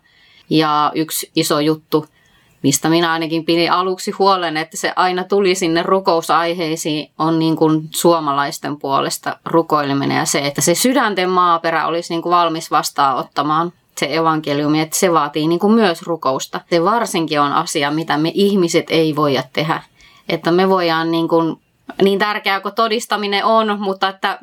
Ja 0.50 0.92
yksi 0.94 1.30
iso 1.36 1.60
juttu, 1.60 2.06
mistä 2.62 2.88
minä 2.88 3.12
ainakin 3.12 3.44
pidin 3.44 3.72
aluksi 3.72 4.10
huolen, 4.10 4.56
että 4.56 4.76
se 4.76 4.92
aina 4.96 5.24
tuli 5.24 5.54
sinne 5.54 5.82
rukousaiheisiin, 5.82 7.10
on 7.18 7.38
niin 7.38 7.56
kuin 7.56 7.88
suomalaisten 7.90 8.76
puolesta 8.76 9.36
rukoileminen 9.44 10.16
ja 10.16 10.24
se, 10.24 10.38
että 10.38 10.60
se 10.60 10.74
sydänten 10.74 11.30
maaperä 11.30 11.86
olisi 11.86 12.12
niin 12.12 12.22
kuin 12.22 12.30
valmis 12.30 12.70
vastaanottamaan 12.70 13.72
se 13.98 14.16
evankeliumi, 14.16 14.80
että 14.80 14.96
se 14.96 15.12
vaatii 15.12 15.48
niin 15.48 15.58
kuin 15.58 15.72
myös 15.72 16.02
rukousta. 16.02 16.60
Se 16.70 16.84
varsinkin 16.84 17.40
on 17.40 17.52
asia, 17.52 17.90
mitä 17.90 18.16
me 18.18 18.30
ihmiset 18.34 18.86
ei 18.90 19.16
voida 19.16 19.42
tehdä. 19.52 19.82
Että 20.28 20.50
me 20.50 20.68
voidaan 20.68 21.10
niin, 21.10 21.28
kuin, 21.28 21.60
niin 22.02 22.18
tärkeää 22.18 22.60
kuin 22.60 22.74
todistaminen 22.74 23.44
on, 23.44 23.80
mutta 23.80 24.08
että, 24.08 24.38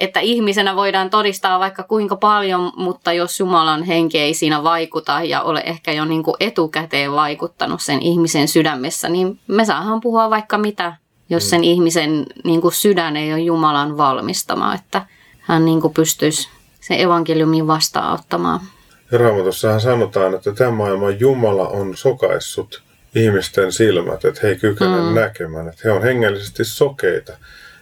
että 0.00 0.20
ihmisenä 0.20 0.76
voidaan 0.76 1.10
todistaa 1.10 1.60
vaikka 1.60 1.82
kuinka 1.82 2.16
paljon, 2.16 2.72
mutta 2.76 3.12
jos 3.12 3.40
Jumalan 3.40 3.82
henki 3.82 4.18
ei 4.18 4.34
siinä 4.34 4.62
vaikuta 4.62 5.22
ja 5.22 5.42
ole 5.42 5.62
ehkä 5.66 5.92
jo 5.92 6.04
niin 6.04 6.22
kuin 6.22 6.36
etukäteen 6.40 7.12
vaikuttanut 7.12 7.82
sen 7.82 8.02
ihmisen 8.02 8.48
sydämessä, 8.48 9.08
niin 9.08 9.38
me 9.46 9.64
saahan 9.64 10.00
puhua 10.00 10.30
vaikka 10.30 10.58
mitä, 10.58 10.96
jos 11.30 11.50
sen 11.50 11.60
mm. 11.60 11.64
ihmisen 11.64 12.26
niin 12.44 12.60
kuin 12.60 12.74
sydän 12.74 13.16
ei 13.16 13.32
ole 13.32 13.40
Jumalan 13.40 13.96
valmistama, 13.96 14.74
että 14.74 15.06
hän 15.40 15.64
niin 15.64 15.80
kuin 15.80 15.94
pystyisi 15.94 16.48
sen 16.80 17.00
evankeliumin 17.00 17.66
vastaanottamaan. 17.66 18.60
Raamatussahan 19.12 19.80
sanotaan, 19.80 20.34
että 20.34 20.52
tämä 20.52 20.70
maailman 20.70 21.20
Jumala 21.20 21.68
on 21.68 21.96
sokaissut 21.96 22.82
ihmisten 23.14 23.72
silmät, 23.72 24.24
että 24.24 24.40
he 24.42 24.48
ei 24.48 24.56
kykene 24.56 24.96
mm. 24.96 25.14
näkemään, 25.14 25.68
että 25.68 25.80
he 25.84 25.90
on 25.92 26.02
hengellisesti 26.02 26.64
sokeita. 26.64 27.32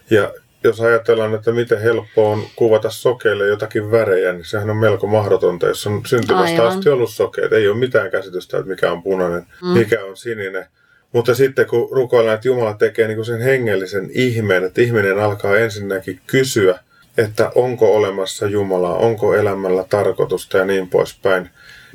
Ja 0.09 0.33
jos 0.63 0.81
ajatellaan, 0.81 1.35
että 1.35 1.51
miten 1.51 1.81
helppoa 1.81 2.29
on 2.29 2.43
kuvata 2.55 2.89
sokeille 2.89 3.47
jotakin 3.47 3.91
värejä, 3.91 4.33
niin 4.33 4.45
sehän 4.45 4.69
on 4.69 4.77
melko 4.77 5.07
mahdotonta, 5.07 5.67
jos 5.67 5.87
on 5.87 6.01
syntymästä 6.07 6.67
asti 6.67 6.89
ollut 6.89 7.09
sokeita. 7.09 7.55
Ei 7.55 7.67
ole 7.67 7.77
mitään 7.77 8.11
käsitystä, 8.11 8.57
että 8.57 8.69
mikä 8.69 8.91
on 8.91 9.03
punainen, 9.03 9.45
mm. 9.61 9.67
mikä 9.67 10.03
on 10.03 10.17
sininen. 10.17 10.65
Mutta 11.11 11.35
sitten 11.35 11.67
kun 11.67 11.89
rukoillaan, 11.91 12.35
että 12.35 12.47
Jumala 12.47 12.73
tekee 12.73 13.07
niin 13.07 13.25
sen 13.25 13.41
hengellisen 13.41 14.09
ihmeen, 14.13 14.63
että 14.63 14.81
ihminen 14.81 15.19
alkaa 15.19 15.57
ensinnäkin 15.57 16.19
kysyä– 16.27 16.79
että 17.17 17.51
onko 17.55 17.95
olemassa 17.95 18.47
Jumalaa, 18.47 18.95
onko 18.95 19.35
elämällä 19.35 19.85
tarkoitusta 19.89 20.57
ja 20.57 20.65
niin 20.65 20.89
poispäin. 20.89 21.49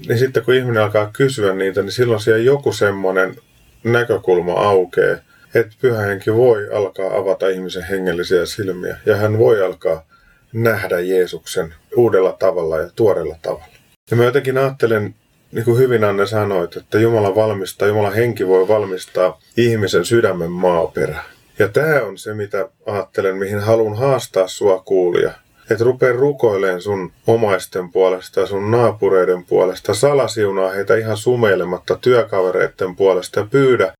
Niin 0.08 0.18
sitten 0.18 0.44
kun 0.44 0.54
ihminen 0.54 0.82
alkaa 0.82 1.10
kysyä 1.12 1.54
niitä, 1.54 1.82
niin 1.82 1.92
silloin 1.92 2.20
siellä 2.20 2.42
joku 2.42 2.72
semmoinen 2.72 3.36
näkökulma 3.84 4.52
aukeaa, 4.52 5.16
että 5.60 5.74
pyhä 5.80 6.00
henki 6.00 6.34
voi 6.34 6.68
alkaa 6.72 7.16
avata 7.16 7.48
ihmisen 7.48 7.82
hengellisiä 7.82 8.46
silmiä 8.46 8.96
ja 9.06 9.16
hän 9.16 9.38
voi 9.38 9.62
alkaa 9.62 10.06
nähdä 10.52 11.00
Jeesuksen 11.00 11.74
uudella 11.96 12.32
tavalla 12.32 12.78
ja 12.78 12.90
tuorella 12.96 13.36
tavalla. 13.42 13.66
Ja 14.10 14.16
mä 14.16 14.24
jotenkin 14.24 14.58
ajattelen, 14.58 15.14
niin 15.52 15.64
kuin 15.64 15.78
hyvin 15.78 16.04
Anne 16.04 16.26
sanoit, 16.26 16.76
että 16.76 16.98
Jumala 16.98 17.34
valmistaa, 17.34 17.88
Jumalan 17.88 18.14
henki 18.14 18.48
voi 18.48 18.68
valmistaa 18.68 19.40
ihmisen 19.56 20.04
sydämen 20.04 20.50
maaperä. 20.50 21.18
Ja 21.58 21.68
tämä 21.68 22.02
on 22.02 22.18
se, 22.18 22.34
mitä 22.34 22.68
ajattelen, 22.86 23.36
mihin 23.36 23.60
haluan 23.60 23.96
haastaa 23.96 24.48
sua 24.48 24.82
kuulia. 24.84 25.32
Että 25.70 25.84
rupee 25.84 26.12
rukoileen 26.12 26.82
sun 26.82 27.12
omaisten 27.26 27.92
puolesta, 27.92 28.46
sun 28.46 28.70
naapureiden 28.70 29.44
puolesta, 29.44 29.94
salasiunaa 29.94 30.70
heitä 30.70 30.96
ihan 30.96 31.16
sumeilematta 31.16 31.98
työkavereiden 32.00 32.96
puolesta 32.96 33.40
ja 33.40 33.46
pyydä, 33.50 33.92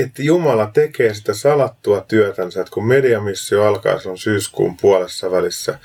että 0.00 0.22
Jumala 0.22 0.70
tekee 0.74 1.14
sitä 1.14 1.34
salattua 1.34 2.04
työtänsä, 2.08 2.60
että 2.60 2.72
kun 2.72 2.86
mediamissio 2.86 3.64
alkaa, 3.64 4.00
on 4.06 4.18
syyskuun 4.18 4.76
puolessa 4.76 5.30
välissä, 5.30 5.78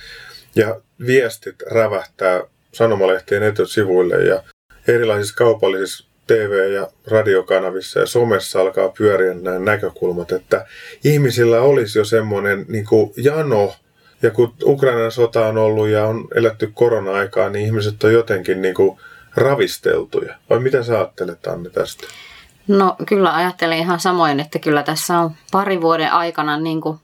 ja 0.56 0.82
viestit 1.06 1.56
rävähtää 1.71 2.41
sanomalehtien 2.71 3.43
etusivuille 3.43 4.15
ja 4.15 4.43
erilaisissa 4.88 5.36
kaupallisissa 5.36 6.06
TV- 6.28 6.73
ja 6.73 6.88
radiokanavissa 7.08 7.99
ja 7.99 8.06
somessa 8.06 8.62
alkaa 8.62 8.89
pyöriä 8.89 9.34
nämä 9.34 9.60
näkökulmat, 9.60 10.32
että 10.32 10.65
ihmisillä 11.04 11.62
olisi 11.62 11.99
jo 11.99 12.06
semmoinen 12.06 12.65
niin 12.67 12.86
jano, 13.17 13.75
ja 14.21 14.32
kun 14.32 14.54
Ukrainan 14.63 15.12
sota 15.12 15.47
on 15.47 15.58
ollut 15.58 15.88
ja 15.88 16.06
on 16.06 16.28
eletty 16.36 16.71
korona-aikaa, 16.73 17.49
niin 17.49 17.65
ihmiset 17.65 18.04
on 18.04 18.13
jotenkin 18.13 18.62
niin 18.62 18.75
kuin 18.75 18.99
ravisteltuja. 19.36 20.36
Vai 20.49 20.60
mitä 20.60 20.84
sä 20.84 20.97
ajattelet, 20.97 21.47
Anne, 21.47 21.69
tästä? 21.69 22.08
No 22.67 22.95
kyllä 23.08 23.36
ajattelen 23.36 23.78
ihan 23.78 23.99
samoin, 23.99 24.39
että 24.39 24.60
kyllä 24.60 24.84
tässä 24.84 25.19
on 25.19 25.32
pari 25.51 25.82
vuoden 25.82 26.12
aikana 26.12 26.58
niin 26.58 26.82
kuin 26.82 26.99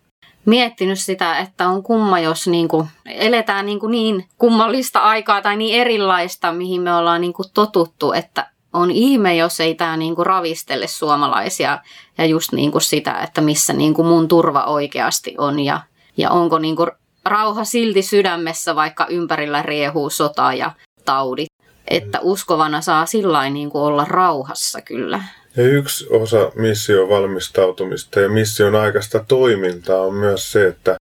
miettinyt 0.45 0.99
sitä, 0.99 1.37
että 1.37 1.69
on 1.69 1.83
kumma, 1.83 2.19
jos 2.19 2.47
niin 2.47 2.67
kuin 2.67 2.87
eletään 3.05 3.65
niin, 3.65 3.79
kuin 3.79 3.91
niin 3.91 4.25
kummallista 4.37 4.99
aikaa 4.99 5.41
tai 5.41 5.57
niin 5.57 5.81
erilaista, 5.81 6.51
mihin 6.51 6.81
me 6.81 6.95
ollaan 6.95 7.21
niin 7.21 7.33
kuin 7.33 7.47
totuttu, 7.53 8.13
että 8.13 8.51
on 8.73 8.91
ihme, 8.91 9.35
jos 9.35 9.59
ei 9.59 9.75
tämä 9.75 9.97
niin 9.97 10.15
kuin 10.15 10.25
ravistele 10.25 10.87
suomalaisia 10.87 11.79
ja 12.17 12.25
just 12.25 12.51
niin 12.51 12.71
kuin 12.71 12.81
sitä, 12.81 13.19
että 13.19 13.41
missä 13.41 13.73
niin 13.73 13.93
kuin 13.93 14.07
mun 14.07 14.27
turva 14.27 14.63
oikeasti 14.63 15.35
on 15.37 15.59
ja, 15.59 15.81
ja 16.17 16.31
onko 16.31 16.59
niin 16.59 16.75
kuin 16.75 16.91
rauha 17.25 17.63
silti 17.63 18.01
sydämessä, 18.01 18.75
vaikka 18.75 19.05
ympärillä 19.05 19.61
riehuu 19.61 20.09
sota 20.09 20.53
ja 20.53 20.71
taudit. 21.05 21.47
Että 21.87 22.19
uskovana 22.21 22.81
saa 22.81 23.05
sillä 23.05 23.49
niin 23.49 23.71
olla 23.73 24.05
rauhassa 24.05 24.81
kyllä. 24.81 25.23
Ja 25.55 25.63
yksi 25.63 26.07
osa 26.09 26.51
mission 26.55 27.09
valmistautumista 27.09 28.19
ja 28.19 28.29
mission 28.29 28.75
aikaista 28.75 29.25
toimintaa 29.27 30.01
on 30.01 30.13
myös 30.13 30.51
se, 30.51 30.67
että 30.67 30.95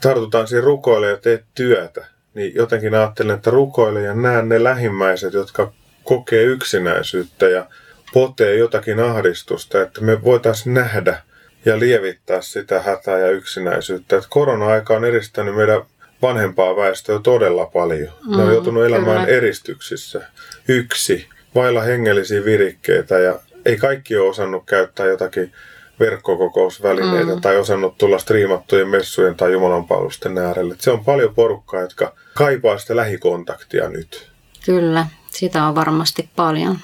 tartutaan 0.00 0.48
siihen 0.48 0.64
rukoille 0.64 1.08
ja 1.08 1.16
teet 1.16 1.44
työtä. 1.54 2.06
Niin 2.34 2.54
jotenkin 2.54 2.94
ajattelen, 2.94 3.36
että 3.36 3.50
rukoile 3.50 4.02
ja 4.02 4.14
näe 4.14 4.42
ne 4.42 4.64
lähimmäiset, 4.64 5.32
jotka 5.32 5.72
kokee 6.04 6.42
yksinäisyyttä 6.42 7.48
ja 7.48 7.66
potee 8.12 8.56
jotakin 8.56 9.00
ahdistusta, 9.00 9.82
että 9.82 10.00
me 10.00 10.24
voitaisiin 10.24 10.74
nähdä 10.74 11.22
ja 11.64 11.78
lievittää 11.78 12.40
sitä 12.40 12.82
hätää 12.82 13.18
ja 13.18 13.30
yksinäisyyttä. 13.30 14.16
Että 14.16 14.28
korona-aika 14.30 14.96
on 14.96 15.04
eristänyt 15.04 15.56
meidän 15.56 15.82
vanhempaa 16.22 16.76
väestöä 16.76 17.20
todella 17.22 17.66
paljon. 17.66 18.12
Mm, 18.26 18.36
ne 18.36 18.42
on 18.42 18.52
joutunut 18.52 18.84
elämään 18.84 19.24
kyllä. 19.24 19.36
eristyksissä. 19.36 20.26
Yksi, 20.68 21.28
vailla 21.54 21.82
hengellisiä 21.82 22.44
virikkeitä 22.44 23.18
ja 23.18 23.40
ei 23.64 23.76
kaikki 23.76 24.16
ole 24.16 24.28
osannut 24.28 24.62
käyttää 24.66 25.06
jotakin 25.06 25.52
verkkokokousvälineitä 26.00 27.34
mm. 27.34 27.40
tai 27.40 27.56
osannut 27.56 27.98
tulla 27.98 28.18
striimattujen 28.18 28.88
messujen 28.88 29.34
tai 29.34 29.52
jumalanpalvelusten 29.52 30.38
äärelle. 30.38 30.74
Se 30.78 30.90
on 30.90 31.04
paljon 31.04 31.34
porukkaa, 31.34 31.80
jotka 31.80 32.14
kaipaa 32.34 32.78
sitä 32.78 32.96
lähikontaktia 32.96 33.88
nyt. 33.88 34.30
Kyllä, 34.64 35.06
sitä 35.30 35.64
on 35.64 35.74
varmasti 35.74 36.28
paljon. 36.36 36.78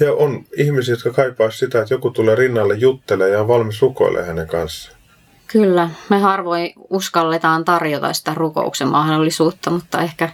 Ja 0.00 0.12
on 0.12 0.44
ihmisiä, 0.56 0.92
jotka 0.92 1.10
kaipaa 1.10 1.50
sitä, 1.50 1.80
että 1.80 1.94
joku 1.94 2.10
tulee 2.10 2.34
rinnalle 2.34 2.74
juttelemaan 2.74 3.32
ja 3.32 3.40
on 3.40 3.48
valmis 3.48 3.82
rukoilemaan 3.82 4.26
hänen 4.26 4.48
kanssaan. 4.48 4.96
Kyllä, 5.46 5.90
me 6.08 6.18
harvoin 6.18 6.72
uskalletaan 6.90 7.64
tarjota 7.64 8.12
sitä 8.12 8.34
rukouksen 8.34 8.88
mahdollisuutta, 8.88 9.70
mutta 9.70 10.00
ehkä 10.00 10.30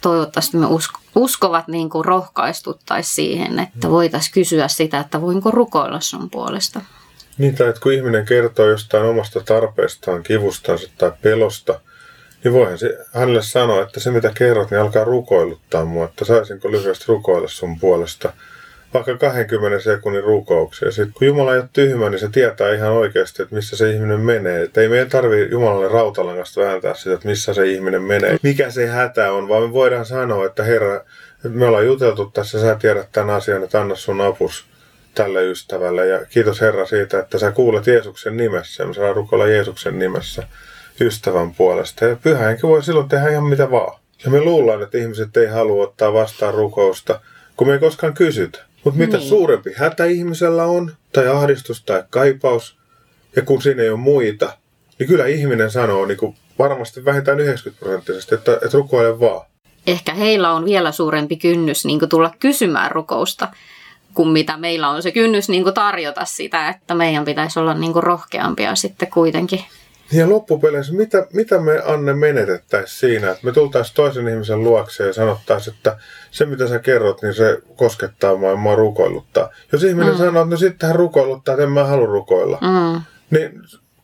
toivottavasti 0.00 0.56
me 0.56 0.66
usko, 0.66 1.00
uskovat 1.14 1.68
niin 1.68 1.90
kuin 1.90 2.04
rohkaistuttaisiin 2.04 3.14
siihen, 3.14 3.58
että 3.58 3.86
mm. 3.86 3.92
voitaisiin 3.92 4.32
kysyä 4.32 4.68
sitä, 4.68 5.00
että 5.00 5.20
voinko 5.20 5.50
rukoilla 5.50 6.00
sun 6.00 6.30
puolesta. 6.30 6.80
Niin, 7.38 7.54
tai 7.54 7.68
että 7.68 7.80
kun 7.80 7.92
ihminen 7.92 8.26
kertoo 8.26 8.66
jostain 8.66 9.04
omasta 9.04 9.40
tarpeestaan, 9.40 10.22
kivustansa 10.22 10.88
tai 10.98 11.12
pelosta, 11.22 11.80
niin 12.44 12.54
voihan 12.54 12.78
se 12.78 12.98
hänelle 13.14 13.42
sanoa, 13.42 13.82
että 13.82 14.00
se 14.00 14.10
mitä 14.10 14.32
kerrot, 14.34 14.70
niin 14.70 14.80
alkaa 14.80 15.04
rukoiluttaa 15.04 15.84
mua, 15.84 16.04
että 16.04 16.24
saisinko 16.24 16.70
lyhyesti 16.70 17.04
rukoilla 17.08 17.48
sun 17.48 17.80
puolesta– 17.80 18.32
vaikka 18.94 19.16
20 19.16 19.80
sekunnin 19.80 20.24
rukouksia. 20.24 20.90
Sitten 20.90 21.12
kun 21.18 21.26
Jumala 21.26 21.54
ei 21.54 21.60
ole 21.60 21.68
tyhmä, 21.72 22.10
niin 22.10 22.18
se 22.18 22.28
tietää 22.28 22.74
ihan 22.74 22.92
oikeasti, 22.92 23.42
että 23.42 23.54
missä 23.54 23.76
se 23.76 23.90
ihminen 23.90 24.20
menee. 24.20 24.62
Että 24.62 24.80
ei 24.80 24.88
meidän 24.88 25.08
tarvitse 25.08 25.52
Jumalalle 25.52 25.88
rautalangasta 25.88 26.60
vääntää 26.60 26.94
sitä, 26.94 27.14
että 27.14 27.28
missä 27.28 27.54
se 27.54 27.66
ihminen 27.66 28.02
menee. 28.02 28.36
Mikä 28.42 28.70
se 28.70 28.86
hätä 28.86 29.32
on, 29.32 29.48
vaan 29.48 29.62
me 29.62 29.72
voidaan 29.72 30.06
sanoa, 30.06 30.46
että 30.46 30.64
Herra, 30.64 31.00
me 31.42 31.66
ollaan 31.66 31.86
juteltu 31.86 32.30
tässä, 32.30 32.60
sä 32.60 32.74
tiedät 32.74 33.08
tämän 33.12 33.34
asian, 33.34 33.64
että 33.64 33.80
anna 33.80 33.94
sun 33.94 34.20
apus 34.20 34.66
tälle 35.14 35.44
ystävälle. 35.44 36.06
Ja 36.06 36.26
kiitos 36.26 36.60
Herra 36.60 36.86
siitä, 36.86 37.18
että 37.18 37.38
sä 37.38 37.50
kuulet 37.50 37.86
Jeesuksen 37.86 38.36
nimessä. 38.36 38.86
Me 38.86 38.94
saadaan 38.94 39.16
rukoilla 39.16 39.46
Jeesuksen 39.46 39.98
nimessä 39.98 40.42
ystävän 41.00 41.54
puolesta. 41.54 42.04
Ja 42.04 42.16
pyhä 42.16 42.56
voi 42.62 42.82
silloin 42.82 43.08
tehdä 43.08 43.28
ihan 43.28 43.44
mitä 43.44 43.70
vaan. 43.70 44.00
Ja 44.24 44.30
me 44.30 44.40
luullaan, 44.40 44.82
että 44.82 44.98
ihmiset 44.98 45.36
ei 45.36 45.46
halua 45.46 45.84
ottaa 45.84 46.12
vastaan 46.12 46.54
rukousta, 46.54 47.20
kun 47.56 47.66
me 47.66 47.72
ei 47.72 47.78
koskaan 47.78 48.14
kysytä. 48.14 48.67
Mutta 48.94 49.06
mitä 49.06 49.16
niin. 49.16 49.28
suurempi 49.28 49.72
hätä 49.76 50.04
ihmisellä 50.04 50.64
on, 50.64 50.92
tai 51.12 51.28
ahdistus 51.28 51.82
tai 51.82 52.04
kaipaus, 52.10 52.78
ja 53.36 53.42
kun 53.42 53.62
siinä 53.62 53.82
ei 53.82 53.90
ole 53.90 53.98
muita, 53.98 54.52
niin 54.98 55.08
kyllä 55.08 55.26
ihminen 55.26 55.70
sanoo 55.70 56.06
niin 56.06 56.18
kuin 56.18 56.36
varmasti 56.58 57.04
vähintään 57.04 57.40
90 57.40 57.84
prosenttisesti, 57.84 58.34
että, 58.34 58.52
että 58.52 58.68
rukoile 58.72 59.20
vaan. 59.20 59.46
Ehkä 59.86 60.14
heillä 60.14 60.52
on 60.52 60.64
vielä 60.64 60.92
suurempi 60.92 61.36
kynnys 61.36 61.84
niin 61.84 61.98
kuin 61.98 62.08
tulla 62.08 62.30
kysymään 62.38 62.90
rukousta, 62.90 63.48
kuin 64.14 64.28
mitä 64.28 64.56
meillä 64.56 64.88
on 64.88 65.02
se 65.02 65.12
kynnys 65.12 65.48
niin 65.48 65.62
kuin 65.62 65.74
tarjota 65.74 66.24
sitä, 66.24 66.68
että 66.68 66.94
meidän 66.94 67.24
pitäisi 67.24 67.58
olla 67.58 67.74
niin 67.74 67.92
kuin 67.92 68.02
rohkeampia 68.02 68.74
sitten 68.74 69.10
kuitenkin 69.10 69.64
ja 70.12 70.28
loppupeleissä, 70.28 70.92
mitä, 70.92 71.26
mitä 71.32 71.58
me 71.58 71.82
Anne 71.84 72.14
menetettäisiin 72.14 72.98
siinä, 72.98 73.30
että 73.30 73.46
me 73.46 73.52
tultaisiin 73.52 73.96
toisen 73.96 74.28
ihmisen 74.28 74.64
luokse 74.64 75.06
ja 75.06 75.12
sanottaisiin, 75.12 75.74
että 75.76 75.98
se 76.30 76.46
mitä 76.46 76.68
sä 76.68 76.78
kerrot, 76.78 77.22
niin 77.22 77.34
se 77.34 77.62
koskettaa 77.76 78.36
mua 78.36 78.50
ja 78.50 78.56
mua 78.56 78.74
rukoiluttaa. 78.74 79.48
Jos 79.72 79.84
ihminen 79.84 80.12
mm. 80.12 80.18
sanoo, 80.18 80.42
että 80.42 80.54
no 80.54 80.56
sitten 80.56 80.86
hän 80.86 80.96
rukoiluttaa, 80.96 81.52
että 81.52 81.64
en 81.64 81.72
mä 81.72 81.84
halua 81.84 82.06
rukoilla, 82.06 82.58
mm. 82.60 83.02
niin, 83.30 83.62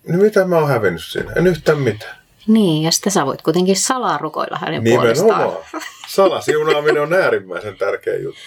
niin 0.09 0.23
mitä 0.23 0.45
mä 0.45 0.59
oon 0.59 0.69
hävinnyt 0.69 1.05
siinä? 1.05 1.33
En 1.37 1.47
yhtään 1.47 1.79
mitään. 1.79 2.17
Niin, 2.47 2.83
ja 2.83 2.91
sitten 2.91 3.13
sä 3.13 3.27
voit 3.27 3.43
kuitenkin 3.43 3.77
salaa 3.77 4.19
rukoilla 4.19 4.59
hänen 4.61 4.85
Nimenomaan. 4.85 5.41
puolestaan. 5.41 5.83
Salasiunaaminen 6.09 7.03
on 7.03 7.13
äärimmäisen 7.13 7.77
tärkeä 7.77 8.17
juttu. 8.17 8.41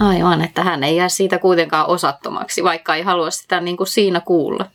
Aivan, 0.00 0.44
että 0.44 0.64
hän 0.64 0.84
ei 0.84 0.96
jää 0.96 1.08
siitä 1.08 1.38
kuitenkaan 1.38 1.86
osattomaksi, 1.86 2.64
vaikka 2.64 2.94
ei 2.94 3.02
halua 3.02 3.30
sitä 3.30 3.60
niin 3.60 3.76
kuin 3.76 3.86
siinä 3.86 4.20
kuulla. 4.20 4.66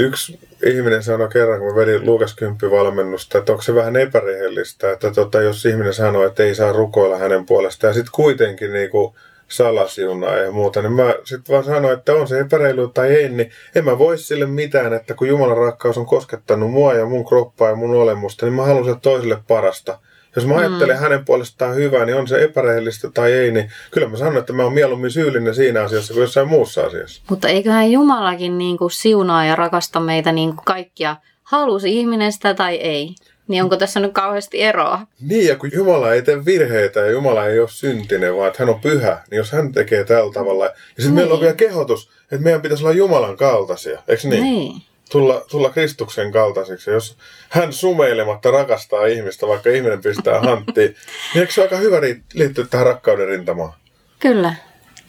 Yksi 0.00 0.38
ihminen 0.64 1.02
sanoi 1.02 1.28
kerran, 1.28 1.60
kun 1.60 1.76
vedin 1.76 2.06
Luukas 2.06 2.36
valmennusta, 2.70 3.38
että 3.38 3.52
onko 3.52 3.62
se 3.62 3.74
vähän 3.74 3.96
epärehellistä, 3.96 4.92
että 4.92 5.10
tota, 5.10 5.42
jos 5.42 5.66
ihminen 5.66 5.94
sanoo, 5.94 6.26
että 6.26 6.42
ei 6.42 6.54
saa 6.54 6.72
rukoilla 6.72 7.18
hänen 7.18 7.46
puolestaan 7.46 7.88
ja 7.88 7.94
sitten 7.94 8.12
kuitenkin 8.12 8.72
niin 8.72 8.90
kuin 8.90 9.14
salasiunaa 9.48 10.36
ja 10.36 10.52
muuta, 10.52 10.82
niin 10.82 10.92
mä 10.92 11.14
sitten 11.24 11.52
vaan 11.52 11.64
sanoin, 11.64 11.98
että 11.98 12.14
on 12.14 12.28
se 12.28 12.40
epäreilu 12.40 12.88
tai 12.88 13.08
ei, 13.08 13.28
niin 13.28 13.50
en 13.74 13.84
mä 13.84 13.98
voi 13.98 14.18
sille 14.18 14.46
mitään, 14.46 14.92
että 14.92 15.14
kun 15.14 15.28
Jumalan 15.28 15.56
rakkaus 15.56 15.98
on 15.98 16.06
koskettanut 16.06 16.70
mua 16.70 16.94
ja 16.94 17.06
mun 17.06 17.28
kroppaa 17.28 17.68
ja 17.68 17.76
mun 17.76 17.94
olemusta, 17.94 18.46
niin 18.46 18.54
mä 18.54 18.64
haluan 18.64 18.84
se 18.84 19.00
toiselle 19.02 19.38
parasta. 19.48 19.98
Jos 20.36 20.46
mä 20.46 20.56
ajattelen 20.56 20.96
mm. 20.96 21.02
hänen 21.02 21.24
puolestaan 21.24 21.74
hyvää, 21.74 22.04
niin 22.04 22.16
on 22.16 22.28
se 22.28 22.42
epärehellistä 22.42 23.10
tai 23.14 23.32
ei, 23.32 23.50
niin 23.50 23.70
kyllä 23.90 24.08
mä 24.08 24.16
sanon, 24.16 24.36
että 24.36 24.52
mä 24.52 24.62
oon 24.62 24.72
mieluummin 24.72 25.10
syyllinen 25.10 25.54
siinä 25.54 25.82
asiassa 25.82 26.14
kuin 26.14 26.22
jossain 26.22 26.48
muussa 26.48 26.82
asiassa. 26.82 27.22
Mutta 27.30 27.48
eiköhän 27.48 27.92
Jumalakin 27.92 28.58
niin 28.58 28.78
kuin 28.78 28.90
siunaa 28.90 29.44
ja 29.44 29.56
rakasta 29.56 30.00
meitä 30.00 30.32
niin 30.32 30.54
kuin 30.54 30.64
kaikkia, 30.64 31.16
halusi 31.42 31.98
ihminen 31.98 32.32
sitä 32.32 32.54
tai 32.54 32.76
ei. 32.76 33.14
Niin 33.48 33.62
onko 33.62 33.76
tässä 33.76 34.00
nyt 34.00 34.12
kauheasti 34.12 34.62
eroa? 34.62 35.00
Niin, 35.20 35.46
ja 35.46 35.56
kun 35.56 35.70
Jumala 35.72 36.12
ei 36.12 36.22
tee 36.22 36.44
virheitä 36.44 37.00
ja 37.00 37.10
Jumala 37.10 37.46
ei 37.46 37.60
ole 37.60 37.68
syntinen, 37.68 38.36
vaan 38.36 38.48
että 38.48 38.62
hän 38.62 38.74
on 38.74 38.80
pyhä, 38.80 39.22
niin 39.30 39.36
jos 39.36 39.52
hän 39.52 39.72
tekee 39.72 40.04
tällä 40.04 40.32
tavalla. 40.32 40.64
Ja 40.64 40.70
sitten 40.70 41.04
niin. 41.04 41.14
meillä 41.14 41.34
on 41.34 41.40
vielä 41.40 41.54
kehotus, 41.54 42.10
että 42.22 42.44
meidän 42.44 42.62
pitäisi 42.62 42.84
olla 42.84 42.94
Jumalan 42.94 43.36
kaltaisia, 43.36 44.02
eikö 44.08 44.28
niin? 44.28 44.42
Niin 44.42 44.82
tulla, 45.08 45.44
tulla 45.50 45.70
Kristuksen 45.70 46.32
kaltaisiksi. 46.32 46.90
Jos 46.90 47.16
hän 47.48 47.72
sumeilematta 47.72 48.50
rakastaa 48.50 49.06
ihmistä, 49.06 49.46
vaikka 49.46 49.70
ihminen 49.70 50.00
pistää 50.00 50.40
hanttiin, 50.40 50.96
niin 51.34 51.40
eikö 51.40 51.52
se 51.52 51.62
aika 51.62 51.76
hyvä 51.76 52.00
liittyä 52.34 52.66
tähän 52.70 52.86
rakkauden 52.86 53.28
rintamaan? 53.28 53.72
Kyllä, 54.18 54.54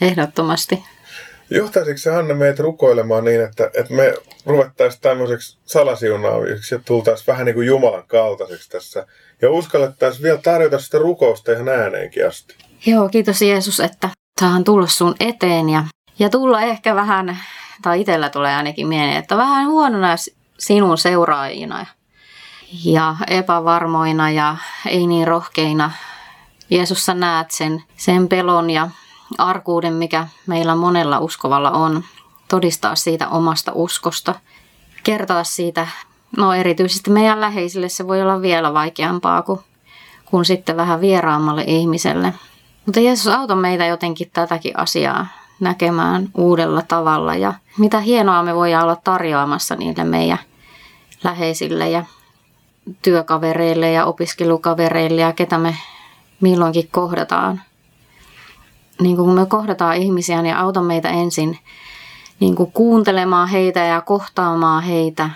ehdottomasti. 0.02 0.84
Johtaisiko 1.50 1.98
se 1.98 2.12
Hanna 2.12 2.36
meitä 2.36 2.64
rukoilemaan 2.64 3.26
niin, 3.26 3.42
että, 3.42 3.72
että 3.74 3.94
me 3.94 4.14
ruvettaisiin 4.46 5.02
tämmöiseksi 5.02 5.58
salasiunaaviksi 5.66 6.76
ja 6.76 6.80
tultaisiin 6.86 7.28
vähän 7.28 7.46
niin 7.46 7.56
kuin 7.56 7.68
Jumalan 7.68 8.04
kaltaiseksi 8.08 8.70
tässä 8.70 9.06
ja 9.42 9.52
uskallettaisiin 9.52 10.24
vielä 10.24 10.40
tarjota 10.44 10.80
sitä 10.80 10.98
rukousta 10.98 11.52
ihan 11.52 11.70
ääneenkin 11.70 12.28
asti? 12.28 12.56
Joo, 12.86 13.10
kiitos 13.10 13.42
Jeesus, 13.42 13.80
että 13.80 14.10
saahan 14.40 14.64
tulla 14.64 14.88
sun 14.88 15.16
eteen 15.20 15.70
ja, 15.70 15.84
ja 16.20 16.30
tulla 16.30 16.62
ehkä 16.62 16.96
vähän, 16.96 17.38
tai 17.82 18.02
itsellä 18.02 18.30
tulee 18.30 18.56
ainakin 18.56 18.88
mieleen, 18.88 19.18
että 19.18 19.38
vähän 19.38 19.68
huonona 19.68 20.16
sinun 20.60 20.98
seuraajina 20.98 21.86
ja 22.86 23.16
epävarmoina 23.28 24.32
ja 24.32 24.58
ei 24.88 25.08
niin 25.08 25.28
rohkeina. 25.28 25.92
Jeesus, 26.70 27.06
sä 27.06 27.14
näet 27.14 27.52
sen, 27.52 27.84
sen 27.98 28.28
pelon 28.28 28.70
ja 28.70 28.90
arkuuden, 29.38 29.94
mikä 29.94 30.28
meillä 30.48 30.76
monella 30.76 31.20
uskovalla 31.20 31.72
on. 31.72 32.04
Todistaa 32.48 32.96
siitä 32.96 33.28
omasta 33.28 33.72
uskosta, 33.76 34.36
kertoa 35.04 35.44
siitä, 35.44 35.88
no 36.38 36.54
erityisesti 36.54 37.10
meidän 37.10 37.42
läheisille 37.42 37.90
se 37.90 38.08
voi 38.08 38.22
olla 38.22 38.42
vielä 38.42 38.74
vaikeampaa 38.74 39.42
kuin, 39.42 39.60
kuin 40.26 40.46
sitten 40.46 40.78
vähän 40.78 41.02
vieraammalle 41.02 41.64
ihmiselle. 41.68 42.34
Mutta 42.86 43.00
Jeesus 43.00 43.28
auta 43.28 43.56
meitä 43.56 43.86
jotenkin 43.86 44.30
tätäkin 44.34 44.80
asiaa 44.80 45.28
näkemään 45.60 46.30
uudella 46.38 46.82
tavalla 46.88 47.36
ja 47.36 47.54
mitä 47.78 48.00
hienoa 48.00 48.44
me 48.44 48.56
voidaan 48.56 48.84
olla 48.84 48.96
tarjoamassa 48.96 49.76
niille 49.76 50.04
meidän 50.04 50.40
läheisille 51.24 51.90
ja 51.90 52.04
työkavereille 53.02 53.92
ja 53.92 54.06
opiskelukavereille 54.06 55.22
ja 55.22 55.34
ketä 55.34 55.58
me 55.58 55.78
milloinkin 56.42 56.88
kohdataan. 56.92 57.62
Niin 59.02 59.16
kun 59.16 59.34
me 59.34 59.46
kohdataan 59.46 59.96
ihmisiä, 59.96 60.42
niin 60.42 60.56
auta 60.56 60.82
meitä 60.82 61.10
ensin 61.10 61.60
niin 62.40 62.56
kuin 62.56 62.72
kuuntelemaan 62.72 63.48
heitä 63.48 63.80
ja 63.80 64.02
kohtaamaan 64.02 64.84
heitä. 64.84 65.30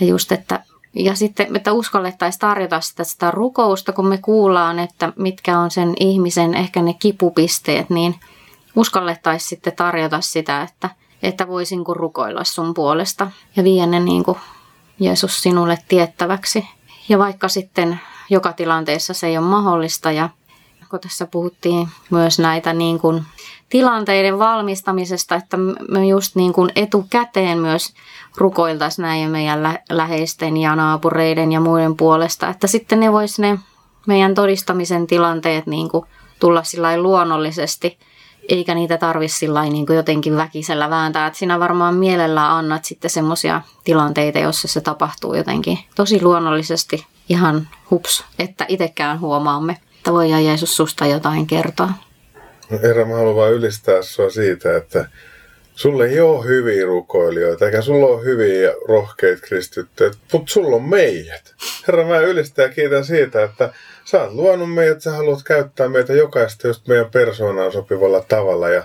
Ja 0.00 0.06
just, 0.06 0.32
että 0.32 0.62
ja 0.94 1.14
sitten, 1.14 1.56
että 1.56 1.72
uskallettaisiin 1.72 2.40
tarjota 2.40 2.80
sitä, 2.80 3.04
sitä 3.04 3.30
rukousta, 3.30 3.92
kun 3.92 4.06
me 4.06 4.18
kuullaan, 4.18 4.78
että 4.78 5.12
mitkä 5.16 5.58
on 5.58 5.70
sen 5.70 5.94
ihmisen 6.00 6.54
ehkä 6.54 6.82
ne 6.82 6.94
kipupisteet, 6.94 7.90
niin 7.90 8.14
uskallettaisiin 8.78 9.48
sitten 9.48 9.76
tarjota 9.76 10.20
sitä, 10.20 10.62
että, 10.62 10.90
että 11.22 11.48
voisin 11.48 11.84
kun 11.84 11.96
rukoilla 11.96 12.44
sun 12.44 12.74
puolesta 12.74 13.30
ja 13.56 13.64
vie 13.64 13.86
ne 13.86 14.00
niin 14.00 14.24
kuin 14.24 14.38
Jeesus 15.00 15.42
sinulle 15.42 15.78
tiettäväksi. 15.88 16.68
Ja 17.08 17.18
vaikka 17.18 17.48
sitten 17.48 18.00
joka 18.30 18.52
tilanteessa 18.52 19.14
se 19.14 19.26
ei 19.26 19.38
ole 19.38 19.46
mahdollista 19.46 20.12
ja 20.12 20.28
kun 20.90 21.00
tässä 21.00 21.26
puhuttiin 21.26 21.88
myös 22.10 22.38
näitä 22.38 22.72
niin 22.72 22.98
kuin 22.98 23.24
tilanteiden 23.68 24.38
valmistamisesta, 24.38 25.34
että 25.34 25.56
me 25.90 26.06
just 26.06 26.36
niin 26.36 26.52
kuin 26.52 26.70
etukäteen 26.76 27.58
myös 27.58 27.94
rukoiltaisiin 28.36 29.02
näin 29.02 29.30
meidän 29.30 29.62
lä- 29.62 29.78
läheisten 29.90 30.56
ja 30.56 30.76
naapureiden 30.76 31.52
ja 31.52 31.60
muiden 31.60 31.96
puolesta, 31.96 32.48
että 32.48 32.66
sitten 32.66 33.00
ne 33.00 33.12
vois 33.12 33.38
ne 33.38 33.58
meidän 34.06 34.34
todistamisen 34.34 35.06
tilanteet 35.06 35.66
niin 35.66 35.88
kuin 35.88 36.06
tulla 36.40 36.62
sillä 36.62 36.98
luonnollisesti, 36.98 37.98
eikä 38.48 38.74
niitä 38.74 38.98
sillä 39.26 39.62
niin 39.62 39.86
jotenkin 39.94 40.36
väkisellä 40.36 40.90
vääntää. 40.90 41.26
Että 41.26 41.38
sinä 41.38 41.60
varmaan 41.60 41.94
mielellään 41.94 42.50
annat 42.50 42.84
sitten 42.84 43.10
semmoisia 43.10 43.60
tilanteita, 43.84 44.38
joissa 44.38 44.68
se 44.68 44.80
tapahtuu 44.80 45.34
jotenkin 45.34 45.78
tosi 45.94 46.22
luonnollisesti 46.22 47.06
ihan 47.28 47.68
hups, 47.90 48.24
että 48.38 48.64
itsekään 48.68 49.20
huomaamme, 49.20 49.78
että 49.96 50.12
voidaan 50.12 50.44
Jeesus 50.44 50.76
susta 50.76 51.06
jotain 51.06 51.46
kertoa. 51.46 51.90
No 52.70 52.78
Herra, 52.82 53.04
mä 53.04 53.14
haluan 53.14 53.36
vain 53.36 53.54
ylistää 53.54 54.02
sua 54.02 54.30
siitä, 54.30 54.76
että 54.76 55.08
sulle 55.74 56.06
ei 56.06 56.20
ole 56.20 56.44
hyviä 56.44 56.84
rukoilijoita, 56.84 57.66
eikä 57.66 57.82
sulla 57.82 58.06
ole 58.06 58.24
hyviä 58.24 58.72
rohkeita 58.88 59.42
kristittyjä, 59.46 60.10
mutta 60.32 60.52
sulla 60.52 60.76
on 60.76 60.88
meidät. 60.88 61.54
Herra, 61.86 62.06
mä 62.06 62.18
ylistän 62.18 62.62
ja 62.62 62.68
kiitän 62.68 63.04
siitä, 63.04 63.44
että 63.44 63.72
sä 64.10 64.22
oot 64.22 64.32
luonut 64.32 64.74
meidät, 64.74 65.02
sä 65.02 65.12
haluat 65.12 65.42
käyttää 65.44 65.88
meitä 65.88 66.12
jokaista 66.12 66.66
just 66.66 66.88
meidän 66.88 67.10
persoonaan 67.10 67.72
sopivalla 67.72 68.24
tavalla 68.28 68.68
ja 68.68 68.84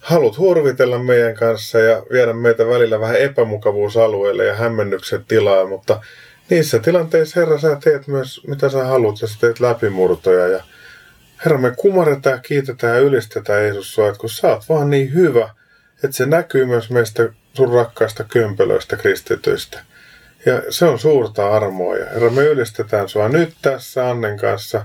haluat 0.00 0.38
hurvitella 0.38 0.98
meidän 0.98 1.34
kanssa 1.34 1.78
ja 1.78 2.02
viedä 2.12 2.32
meitä 2.32 2.66
välillä 2.66 3.00
vähän 3.00 3.16
epämukavuusalueelle 3.16 4.44
ja 4.44 4.54
hämmennyksen 4.54 5.24
tilaa, 5.28 5.66
mutta 5.66 6.00
niissä 6.50 6.78
tilanteissa, 6.78 7.40
Herra, 7.40 7.58
sä 7.58 7.76
teet 7.84 8.06
myös 8.06 8.40
mitä 8.46 8.68
sä 8.68 8.84
haluat 8.84 9.20
ja 9.22 9.28
sä 9.28 9.36
teet 9.40 9.60
läpimurtoja 9.60 10.48
ja 10.48 10.64
Herra, 11.44 11.58
me 11.58 11.72
kumarretaan, 11.76 12.40
kiitetään 12.42 12.94
ja 12.94 13.00
ylistetään 13.00 13.62
Jeesus 13.62 13.94
sua, 13.94 14.08
että 14.08 14.20
kun 14.20 14.30
sä 14.30 14.48
oot 14.48 14.68
vaan 14.68 14.90
niin 14.90 15.14
hyvä, 15.14 15.50
että 16.04 16.16
se 16.16 16.26
näkyy 16.26 16.64
myös 16.64 16.90
meistä 16.90 17.28
sun 17.54 17.72
rakkaista 17.72 18.24
kömpelöistä 18.24 18.96
kristityistä. 18.96 19.80
Ja 20.46 20.62
se 20.70 20.84
on 20.84 20.98
suurta 20.98 21.56
armoa. 21.56 21.96
Ja 21.96 22.06
Herra, 22.06 22.30
me 22.30 22.42
ylistetään 22.42 23.08
sua 23.08 23.28
nyt 23.28 23.54
tässä 23.62 24.10
Annen 24.10 24.38
kanssa, 24.38 24.84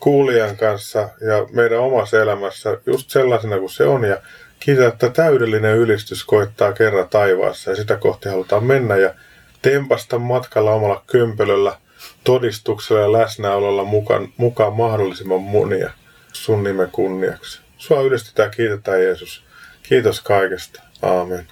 kuulijan 0.00 0.56
kanssa 0.56 0.98
ja 1.00 1.46
meidän 1.52 1.78
omassa 1.78 2.22
elämässä 2.22 2.78
just 2.86 3.10
sellaisena 3.10 3.58
kuin 3.58 3.70
se 3.70 3.84
on. 3.84 4.04
Ja 4.04 4.16
kiitä, 4.60 4.86
että 4.86 5.10
täydellinen 5.10 5.76
ylistys 5.76 6.24
koittaa 6.24 6.72
kerran 6.72 7.08
taivaassa 7.08 7.70
ja 7.70 7.76
sitä 7.76 7.96
kohti 7.96 8.28
halutaan 8.28 8.64
mennä 8.64 8.96
ja 8.96 9.14
tempasta 9.62 10.18
matkalla 10.18 10.72
omalla 10.72 11.02
kömpelöllä– 11.06 11.76
todistuksella 12.24 13.02
ja 13.02 13.12
läsnäololla 13.12 13.84
mukaan, 13.84 14.28
mukaan 14.36 14.72
mahdollisimman 14.72 15.40
monia 15.40 15.90
sun 16.32 16.64
nimen 16.64 16.90
kunniaksi. 16.90 17.60
Sua 17.78 18.00
ylistetään, 18.00 18.50
kiitetään 18.50 19.02
Jeesus. 19.02 19.44
Kiitos 19.82 20.20
kaikesta. 20.20 20.82
Aamen. 21.02 21.46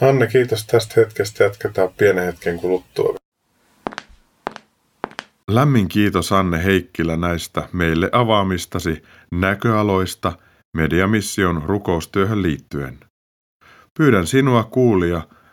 Anne, 0.00 0.26
kiitos 0.26 0.66
tästä 0.66 0.94
hetkestä. 0.96 1.44
Jatketaan 1.44 1.88
pienen 1.98 2.26
hetken 2.26 2.58
kuluttua. 2.58 3.14
Lämmin 5.50 5.88
kiitos 5.88 6.32
Anne 6.32 6.64
Heikkilä 6.64 7.16
näistä 7.16 7.68
meille 7.72 8.08
avaamistasi 8.12 9.02
näköaloista 9.32 10.32
Mediamission 10.76 11.62
rukoustyöhön 11.62 12.42
liittyen. 12.42 12.98
Pyydän 13.98 14.26
sinua 14.26 14.64
kuulia 14.64 15.22